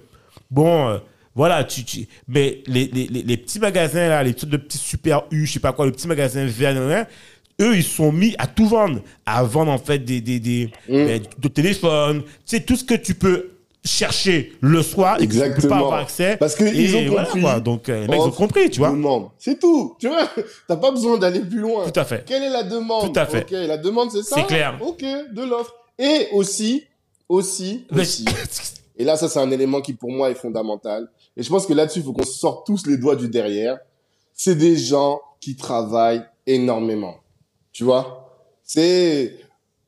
bon, 0.51 0.89
euh, 0.89 0.99
voilà, 1.35 1.63
tu, 1.65 1.85
tu- 1.85 2.07
mais 2.29 2.63
les, 2.67 2.87
les, 2.93 3.07
les, 3.07 3.23
les 3.23 3.37
petits 3.37 3.59
magasins, 3.61 4.09
là, 4.09 4.23
les 4.23 4.35
trucs 4.35 4.51
de 4.51 4.57
petits 4.57 4.79
super 4.79 5.23
U, 5.31 5.47
je 5.47 5.53
sais 5.53 5.61
pas 5.61 5.73
quoi, 5.73 5.87
les 5.87 5.93
petits 5.93 6.09
magasins 6.09 6.45
verts, 6.47 7.07
eux, 7.61 7.77
ils 7.77 7.83
sont 7.85 8.11
mis 8.13 8.35
à 8.39 8.47
tout 8.47 8.67
vendre, 8.67 9.01
à 9.27 9.43
vendre, 9.43 9.71
en 9.71 9.79
fait, 9.79 9.99
des, 10.01 10.21
des, 10.21 10.41
des, 10.41 10.71
de 10.89 11.49
téléphones, 11.49 12.23
tu 12.23 12.29
sais, 12.47 12.61
tout 12.61 12.75
ce 12.77 12.85
que 12.85 12.95
tu 12.95 13.15
peux 13.15 13.51
chercher 13.85 14.53
le 14.61 14.83
soir 14.83 15.21
et 15.21 15.27
que 15.27 15.33
tu 15.55 15.61
peux 15.63 15.69
pas 15.69 15.79
avoir 15.79 16.01
accès. 16.01 16.37
Parce 16.37 16.55
qu'ils 16.55 16.95
Et 16.95 17.07
ont 17.09 17.11
voilà, 17.11 17.27
compris. 17.27 17.41
quoi. 17.41 17.61
Donc, 17.61 17.89
euh, 17.89 18.03
les 18.03 18.09
mecs, 18.09 18.21
ils 18.21 18.23
ont 18.23 18.31
compris, 18.31 18.71
tu 18.71 18.81
vois. 18.81 18.95
C'est 19.39 19.59
tout. 19.59 19.97
Tu 19.99 20.09
vois, 20.09 20.29
t'as 20.69 20.77
pas 20.77 20.91
besoin 20.91 21.19
d'aller 21.19 21.41
plus 21.41 21.61
loin. 21.61 21.89
Tout 21.91 21.99
à 21.99 22.05
fait. 22.05 22.25
Quelle 22.27 22.43
est 22.43 22.51
la 22.51 22.63
demande 22.63 23.13
Tout 23.13 23.19
à 23.19 23.27
fait. 23.27 23.43
Ok, 23.43 23.51
la 23.53 23.79
demande 23.79 24.11
c'est 24.11 24.23
ça. 24.23 24.37
C'est 24.37 24.47
clair. 24.47 24.79
Ok, 24.81 25.03
de 25.03 25.43
l'offre. 25.43 25.75
Et 25.99 26.29
aussi, 26.33 26.85
aussi, 27.29 27.87
aussi. 27.93 28.25
Et 28.97 29.05
là, 29.05 29.17
ça 29.17 29.29
c'est 29.29 29.39
un 29.39 29.51
élément 29.51 29.81
qui 29.81 29.95
pour 29.95 30.11
moi 30.11 30.31
est 30.31 30.35
fondamental. 30.35 31.09
Et 31.37 31.43
je 31.43 31.49
pense 31.49 31.67
que 31.67 31.73
là-dessus, 31.73 32.01
il 32.01 32.05
faut 32.05 32.13
qu'on 32.13 32.25
sorte 32.25 32.67
tous 32.67 32.87
les 32.87 32.99
doigts 32.99 33.17
du 33.17 33.29
derrière. 33.29 33.79
C'est 34.35 34.57
des 34.57 34.77
gens 34.77 35.21
qui 35.41 35.57
travaillent 35.57 36.23
énormément. 36.47 37.17
Tu 37.73 37.85
vois? 37.85 38.27
C'est, 38.63 39.37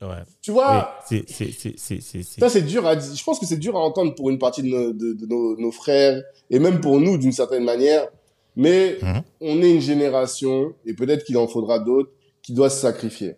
Ouais. 0.03 0.23
tu 0.41 0.51
vois, 0.51 0.95
Oui, 1.11 1.23
c'est, 1.27 2.23
ça, 2.39 2.49
c'est 2.49 2.61
dur 2.61 2.85
à 2.85 2.95
dire. 2.95 3.15
Je 3.15 3.23
pense 3.23 3.39
que 3.39 3.45
c'est 3.45 3.57
dur 3.57 3.75
à 3.75 3.79
entendre 3.79 4.13
pour 4.15 4.29
une 4.29 4.37
partie 4.39 4.61
de 4.63 4.67
nos, 4.67 4.91
de, 4.93 5.13
de 5.13 5.25
nos, 5.25 5.57
nos 5.57 5.71
frères 5.71 6.21
et 6.49 6.59
même 6.59 6.81
pour 6.81 6.99
nous 6.99 7.17
d'une 7.17 7.31
certaine 7.31 7.63
manière. 7.63 8.07
Mais 8.55 8.97
Mhm. 9.01 9.21
on 9.41 9.61
est 9.63 9.71
une 9.73 9.81
génération 9.81 10.73
et 10.85 10.93
peut-être 10.93 11.23
qu'il 11.23 11.37
en 11.37 11.47
faudra 11.47 11.79
d'autres 11.79 12.11
qui 12.41 12.53
doit 12.53 12.69
se 12.69 12.79
sacrifier. 12.79 13.35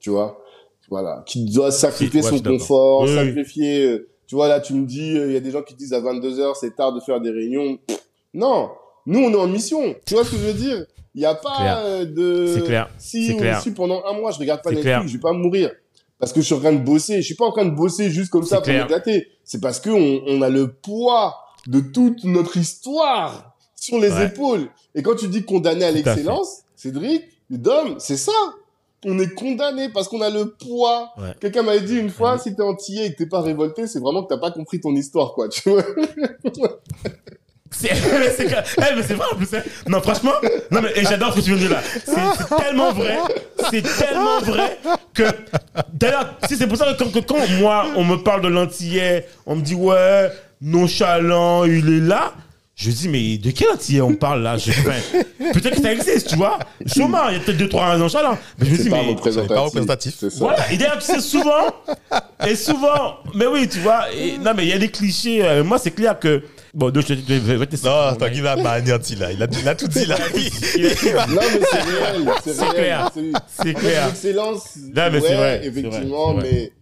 Tu 0.00 0.10
vois? 0.10 0.40
Voilà. 0.90 1.22
Qui 1.26 1.44
doit 1.46 1.70
sacrifier 1.70 2.22
son 2.22 2.38
confort, 2.40 3.02
Oui, 3.02 3.08
oui. 3.10 3.14
sacrifier, 3.16 3.84
euh, 3.86 4.08
tu 4.26 4.34
vois, 4.36 4.48
là, 4.48 4.60
tu 4.60 4.74
me 4.74 4.86
dis, 4.86 5.16
euh, 5.18 5.26
il 5.28 5.32
y 5.32 5.36
a 5.36 5.40
des 5.40 5.50
gens 5.50 5.62
qui 5.62 5.74
disent 5.74 5.92
à 5.92 6.00
22 6.00 6.38
heures, 6.40 6.56
c'est 6.56 6.74
tard 6.76 6.92
de 6.94 7.00
faire 7.00 7.20
des 7.20 7.30
réunions. 7.30 7.78
Pff, 7.86 7.98
Non. 8.32 8.70
Nous, 9.06 9.18
on 9.18 9.30
est 9.30 9.36
en 9.36 9.46
mission. 9.46 9.94
Tu 10.06 10.14
vois 10.14 10.24
ce 10.24 10.30
que 10.30 10.36
je 10.38 10.42
veux 10.46 10.54
dire? 10.54 10.86
Il 11.14 11.20
n'y 11.20 11.26
a 11.26 11.34
pas 11.34 11.56
Clair. 11.56 11.78
euh, 11.84 12.04
de... 12.06 12.46
C'est 12.54 12.62
clair. 12.64 12.88
Si 12.98 13.30
on 13.34 13.38
clair. 13.38 13.62
pendant 13.76 14.02
un 14.04 14.14
mois, 14.18 14.30
je 14.32 14.38
regarde 14.38 14.62
pas 14.62 14.70
Netflix, 14.70 15.06
je 15.06 15.12
vais 15.12 15.20
pas 15.20 15.32
mourir. 15.32 15.70
Parce 16.24 16.32
que 16.32 16.40
je 16.40 16.46
suis 16.46 16.54
en 16.54 16.60
train 16.60 16.72
de 16.72 16.82
bosser. 16.82 17.16
Je 17.16 17.20
suis 17.26 17.34
pas 17.34 17.44
en 17.44 17.52
train 17.52 17.66
de 17.66 17.74
bosser 17.76 18.08
juste 18.10 18.30
comme 18.30 18.44
ça 18.44 18.62
pour 18.62 18.72
m'éclater. 18.72 19.28
C'est 19.44 19.60
parce 19.60 19.78
que 19.78 19.90
on, 19.90 20.22
on 20.26 20.40
a 20.40 20.48
le 20.48 20.72
poids 20.72 21.36
de 21.66 21.80
toute 21.80 22.24
notre 22.24 22.56
histoire 22.56 23.54
sur 23.76 23.98
les 24.00 24.10
Ouais. 24.10 24.28
épaules. 24.28 24.68
Et 24.94 25.02
quand 25.02 25.16
tu 25.16 25.28
dis 25.28 25.44
condamné 25.44 25.84
à 25.84 25.90
l'excellence, 25.90 26.62
Cédric, 26.76 27.24
Dom, 27.50 27.96
c'est 27.98 28.16
ça. 28.16 28.32
On 29.04 29.18
est 29.18 29.34
condamné 29.34 29.90
parce 29.90 30.08
qu'on 30.08 30.22
a 30.22 30.30
le 30.30 30.52
poids. 30.54 31.10
Ouais. 31.18 31.34
Quelqu'un 31.42 31.60
m'avait 31.62 31.82
dit 31.82 31.98
une 31.98 32.08
fois, 32.08 32.32
Ouais. 32.36 32.38
si 32.38 32.56
t'es 32.56 32.62
antillais 32.62 33.08
et 33.08 33.12
que 33.12 33.18
t'es 33.18 33.26
pas 33.26 33.42
révolté, 33.42 33.86
c'est 33.86 33.98
vraiment 34.00 34.22
que 34.22 34.32
t'as 34.32 34.40
pas 34.40 34.50
compris 34.50 34.80
ton 34.80 34.94
histoire, 34.96 35.34
quoi. 35.34 35.50
Tu 35.50 35.68
vois 35.68 35.82
C'est. 37.76 37.90
Eh, 37.94 38.94
mais 38.96 39.02
c'est 39.06 39.14
vrai 39.14 39.26
en 39.32 39.36
plus. 39.36 39.48
hein. 39.54 39.62
Non, 39.88 40.00
franchement, 40.00 40.32
non, 40.70 40.80
mais 40.82 40.90
et 40.96 41.04
j'adore 41.04 41.32
ce 41.32 41.40
que 41.40 41.44
tu 41.44 41.54
viens 41.54 41.56
de 41.56 41.60
dire 41.68 41.70
là. 41.70 41.82
C'est, 42.04 42.44
c'est 42.48 42.56
tellement 42.56 42.92
vrai. 42.92 43.18
C'est 43.70 43.82
tellement 43.82 44.40
vrai 44.40 44.78
que. 45.12 45.22
D'ailleurs, 45.92 46.34
si 46.48 46.56
c'est 46.56 46.66
pour 46.66 46.76
ça 46.76 46.92
que 46.92 47.02
quand, 47.02 47.10
que 47.12 47.18
quand 47.20 47.48
moi, 47.60 47.86
on 47.96 48.04
me 48.04 48.16
parle 48.16 48.42
de 48.42 48.48
l'antillais, 48.48 49.26
on 49.46 49.56
me 49.56 49.62
dit, 49.62 49.74
ouais, 49.74 50.30
nonchalant, 50.60 51.64
il 51.64 51.88
est 51.96 52.00
là. 52.06 52.32
Je 52.76 52.90
dis, 52.90 53.08
mais 53.08 53.38
de 53.38 53.52
quel 53.52 53.68
entier 53.70 54.00
on 54.02 54.14
parle 54.16 54.42
là? 54.42 54.56
Je- 54.56 54.70
enfin, 54.72 54.94
Peut-être 55.52 55.76
que 55.76 55.82
ça 55.82 55.92
existe, 55.92 56.28
tu 56.30 56.34
vois. 56.36 56.58
Sûrement, 56.86 57.28
il 57.28 57.34
y 57.34 57.36
a 57.36 57.40
peut-être 57.40 57.56
deux, 57.56 57.68
trois 57.68 57.96
là. 57.96 58.06
Mais 58.58 58.66
je 58.66 58.70
me 58.72 58.76
C'est 58.76 58.82
dis, 58.84 58.90
pas 58.90 58.96
mais. 58.96 59.08
représentatif. 59.10 59.54
pas 59.54 59.60
représentatif. 59.60 60.14
C'est 60.18 60.30
ça. 60.30 60.38
Voilà, 60.40 60.72
et 60.72 60.76
d'ailleurs, 60.76 60.98
tu 60.98 61.04
sais, 61.06 61.20
souvent, 61.20 61.66
et 62.44 62.56
souvent, 62.56 63.18
mais 63.34 63.46
oui, 63.46 63.68
tu 63.68 63.78
vois, 63.78 64.12
et- 64.12 64.38
non, 64.38 64.52
mais 64.56 64.64
il 64.64 64.70
y 64.70 64.72
a 64.72 64.78
des 64.78 64.90
clichés. 64.90 65.44
euh, 65.44 65.62
moi, 65.62 65.78
c'est 65.78 65.92
clair 65.92 66.18
que. 66.18 66.42
Bon, 66.74 66.90
donc, 66.90 67.04
je, 67.06 67.14
vais- 67.14 67.66
te 67.66 67.86
Non, 67.86 68.16
Tanguy 68.16 68.40
là 68.40 68.56
m'a 68.56 68.72
anéanti 68.72 69.14
là. 69.14 69.30
Il 69.32 69.40
a, 69.42 69.46
il 69.60 69.68
a 69.68 69.74
tout 69.76 69.86
dit 69.86 70.06
là. 70.06 70.16
Non, 71.28 71.40
mais 71.40 71.60
c'est 71.70 71.82
réel. 71.82 72.30
C'est 72.44 72.68
clair. 72.74 73.10
C'est- 73.14 73.32
C'est 73.62 73.74
clair. 73.74 74.06
L'excellence, 74.08 74.76
Non, 74.76 74.92
mais 74.94 75.20
ouais, 75.20 75.20
c'est 75.28 75.34
vrai, 75.36 75.60
c'est 75.62 75.68
effectivement, 75.68 76.34
vrai, 76.34 76.42
c'est 76.46 76.52
mais 76.52 76.72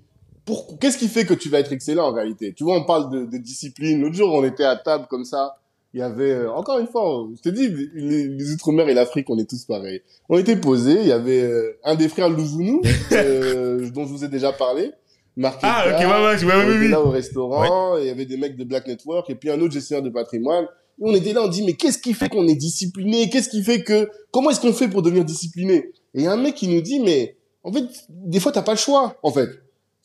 pour... 0.47 0.79
qu'est-ce 0.79 0.97
qui 0.97 1.09
fait 1.09 1.25
que 1.27 1.35
tu 1.35 1.49
vas 1.51 1.61
être 1.61 1.73
excellent 1.73 2.09
en 2.09 2.13
réalité? 2.13 2.55
Tu 2.57 2.65
vois, 2.65 2.77
on 2.79 2.85
parle 2.85 3.11
de, 3.11 3.27
de 3.31 3.37
discipline. 3.39 4.01
L'autre 4.01 4.15
jour, 4.17 4.33
on 4.33 4.45
était 4.45 4.65
à 4.65 4.77
table 4.77 5.07
comme 5.11 5.25
ça. 5.25 5.57
Il 5.95 6.01
y 6.01 6.03
avait, 6.03 6.31
euh, 6.33 6.51
encore 6.51 6.79
une 6.79 6.87
fois, 6.87 7.27
je 7.37 7.43
te 7.43 7.55
dis, 7.55 7.69
les, 7.95 8.27
les 8.29 8.53
Outre-mer 8.53 8.89
et 8.89 8.95
l'Afrique, 8.95 9.29
on 9.29 9.37
est 9.39 9.49
tous 9.49 9.67
pareils. 9.67 10.01
On 10.31 10.39
était 10.39 10.57
posés, 10.57 11.01
il 11.03 11.07
y 11.07 11.13
avait 11.13 11.43
euh, 11.43 11.79
un 11.85 11.97
des 11.97 12.09
frères 12.09 12.31
Louvounou, 12.31 12.81
euh, 13.13 13.91
dont 13.91 14.05
je 14.07 14.09
vous 14.09 14.25
ai 14.25 14.29
déjà 14.29 14.53
parlé. 14.53 14.93
Marc 15.37 15.61
Ah, 15.63 15.85
ok, 15.87 15.99
ouais, 16.01 16.07
ouais, 16.07 16.45
ouais, 16.45 16.65
on 16.67 16.77
était 16.77 16.89
là 16.89 17.01
au 17.01 17.11
restaurant, 17.11 17.97
il 17.99 18.07
y 18.07 18.11
avait 18.11 18.27
des 18.27 18.37
mecs 18.37 18.57
de 18.57 18.65
Black 18.65 18.87
Network, 18.87 19.29
et 19.31 19.35
puis 19.35 19.51
un 19.51 19.61
autre 19.61 19.73
gestionnaire 19.73 20.03
de 20.03 20.11
patrimoine. 20.11 20.65
Et 20.65 21.05
on 21.05 21.15
était 21.15 21.33
là, 21.33 21.43
on 21.43 21.49
dit, 21.49 21.63
mais 21.65 21.73
qu'est-ce 21.73 21.99
qui 21.99 22.13
fait 22.13 22.29
qu'on 22.29 22.47
est 22.47 22.55
discipliné? 22.55 23.31
Qu'est-ce 23.31 23.49
qui 23.49 23.63
fait 23.63 23.83
que... 23.83 24.11
Comment 24.31 24.51
est-ce 24.51 24.61
qu'on 24.61 24.73
fait 24.75 24.89
pour 24.89 25.03
devenir 25.03 25.25
discipliné? 25.25 25.75
Et 26.15 26.21
il 26.21 26.23
y 26.23 26.27
a 26.27 26.33
un 26.33 26.37
mec 26.37 26.55
qui 26.55 26.69
nous 26.69 26.83
dit, 26.83 27.01
mais 27.01 27.37
en 27.65 27.73
fait, 27.73 27.85
des 28.11 28.41
fois, 28.41 28.53
t'as 28.53 28.63
pas 28.63 28.73
le 28.73 28.79
choix, 28.79 29.17
en 29.23 29.31
fait. 29.33 29.49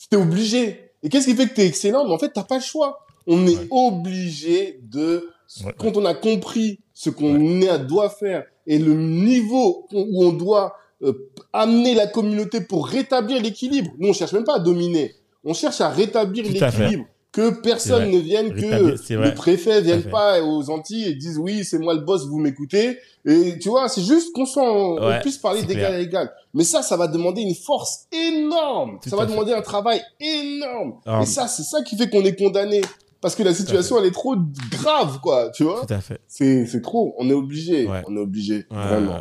T'es 0.09 0.15
obligé. 0.17 0.91
Et 1.03 1.09
qu'est-ce 1.09 1.25
qui 1.27 1.35
fait 1.35 1.47
que 1.47 1.53
t'es 1.55 1.67
excellent? 1.67 2.05
Mais 2.05 2.13
en 2.13 2.17
fait, 2.17 2.29
t'as 2.33 2.43
pas 2.43 2.55
le 2.55 2.63
choix. 2.63 2.99
On 3.27 3.45
est 3.47 3.67
obligé 3.69 4.79
de... 4.83 5.29
Quand 5.77 5.95
on 5.97 6.05
a 6.05 6.13
compris 6.13 6.79
ce 6.93 7.09
qu'on 7.09 7.61
est- 7.61 7.79
doit 7.85 8.09
faire 8.09 8.45
et 8.65 8.79
le 8.79 8.93
niveau 8.93 9.87
où 9.93 10.25
on 10.25 10.31
doit 10.33 10.75
euh, 11.03 11.13
amener 11.53 11.93
la 11.93 12.07
communauté 12.07 12.61
pour 12.61 12.87
rétablir 12.87 13.41
l'équilibre. 13.41 13.91
Nous, 13.99 14.09
on 14.09 14.13
cherche 14.13 14.33
même 14.33 14.43
pas 14.43 14.55
à 14.55 14.59
dominer. 14.59 15.13
On 15.43 15.53
cherche 15.53 15.81
à 15.81 15.89
rétablir 15.89 16.43
l'équilibre. 16.45 17.05
Que 17.31 17.61
personne 17.61 18.09
ne 18.09 18.17
vienne, 18.17 18.51
que 18.55 19.13
le 19.13 19.33
préfet 19.35 19.81
vienne 19.81 20.03
pas 20.03 20.41
aux 20.41 20.69
Antilles 20.71 21.09
et 21.09 21.13
dise 21.13 21.37
oui, 21.37 21.63
c'est 21.63 21.77
moi 21.77 21.93
le 21.93 21.99
boss, 21.99 22.25
vous 22.25 22.39
m'écoutez. 22.39 22.97
Et 23.25 23.59
tu 23.59 23.69
vois, 23.69 23.89
c'est 23.89 24.01
juste 24.01 24.33
qu'on 24.33 24.45
soit, 24.47 24.63
on 24.63 24.95
Ouais, 25.07 25.19
puisse 25.19 25.37
parler 25.37 25.61
d'égal 25.61 25.93
à 25.93 25.99
égal. 25.99 26.31
Mais 26.55 26.63
ça, 26.63 26.81
ça 26.81 26.97
va 26.97 27.07
demander 27.07 27.41
une 27.41 27.53
force 27.53 28.07
énorme. 28.11 28.97
Tout 29.03 29.09
ça 29.09 29.17
va 29.17 29.27
fait. 29.27 29.31
demander 29.33 29.53
un 29.53 29.61
travail 29.61 30.01
énorme. 30.19 30.93
Et 31.21 31.25
ça, 31.27 31.47
c'est 31.47 31.63
ça 31.63 31.83
qui 31.83 31.95
fait 31.95 32.09
qu'on 32.09 32.23
est 32.23 32.35
condamné. 32.35 32.81
Parce 33.21 33.35
que 33.35 33.43
la 33.43 33.53
situation, 33.53 33.99
elle 33.99 34.05
est 34.05 34.11
trop 34.11 34.35
grave, 34.71 35.19
quoi. 35.21 35.51
Tu 35.51 35.63
vois 35.63 35.85
Tout 35.85 35.93
à 35.93 36.01
fait. 36.01 36.19
C'est 36.27 36.65
c'est 36.65 36.81
trop. 36.81 37.13
On 37.19 37.29
est 37.29 37.33
obligé. 37.33 37.85
Ouais. 37.87 38.01
On 38.07 38.15
est 38.15 38.19
obligé. 38.19 38.65
Ouais, 38.71 38.77
Vraiment. 38.87 39.19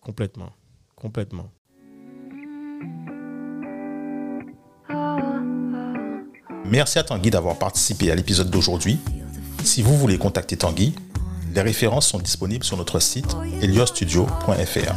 complètement. 0.00 0.50
Complètement. 0.96 1.50
Merci 6.64 6.98
à 6.98 7.02
Tanguy 7.02 7.30
d'avoir 7.30 7.56
participé 7.56 8.10
à 8.10 8.14
l'épisode 8.14 8.50
d'aujourd'hui. 8.50 8.98
Si 9.64 9.82
vous 9.82 9.96
voulez 9.96 10.18
contacter 10.18 10.56
Tanguy, 10.56 10.94
les 11.54 11.60
références 11.62 12.06
sont 12.06 12.18
disponibles 12.18 12.64
sur 12.64 12.76
notre 12.76 13.00
site 13.00 13.36
eliostudio.fr. 13.60 14.94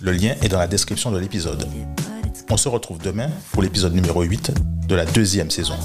Le 0.00 0.12
lien 0.12 0.34
est 0.42 0.48
dans 0.48 0.58
la 0.58 0.66
description 0.66 1.10
de 1.10 1.18
l'épisode. 1.18 1.68
On 2.50 2.56
se 2.56 2.68
retrouve 2.68 2.98
demain 2.98 3.30
pour 3.52 3.62
l'épisode 3.62 3.94
numéro 3.94 4.22
8 4.22 4.52
de 4.88 4.94
la 4.94 5.06
deuxième 5.06 5.50
saison. 5.50 5.76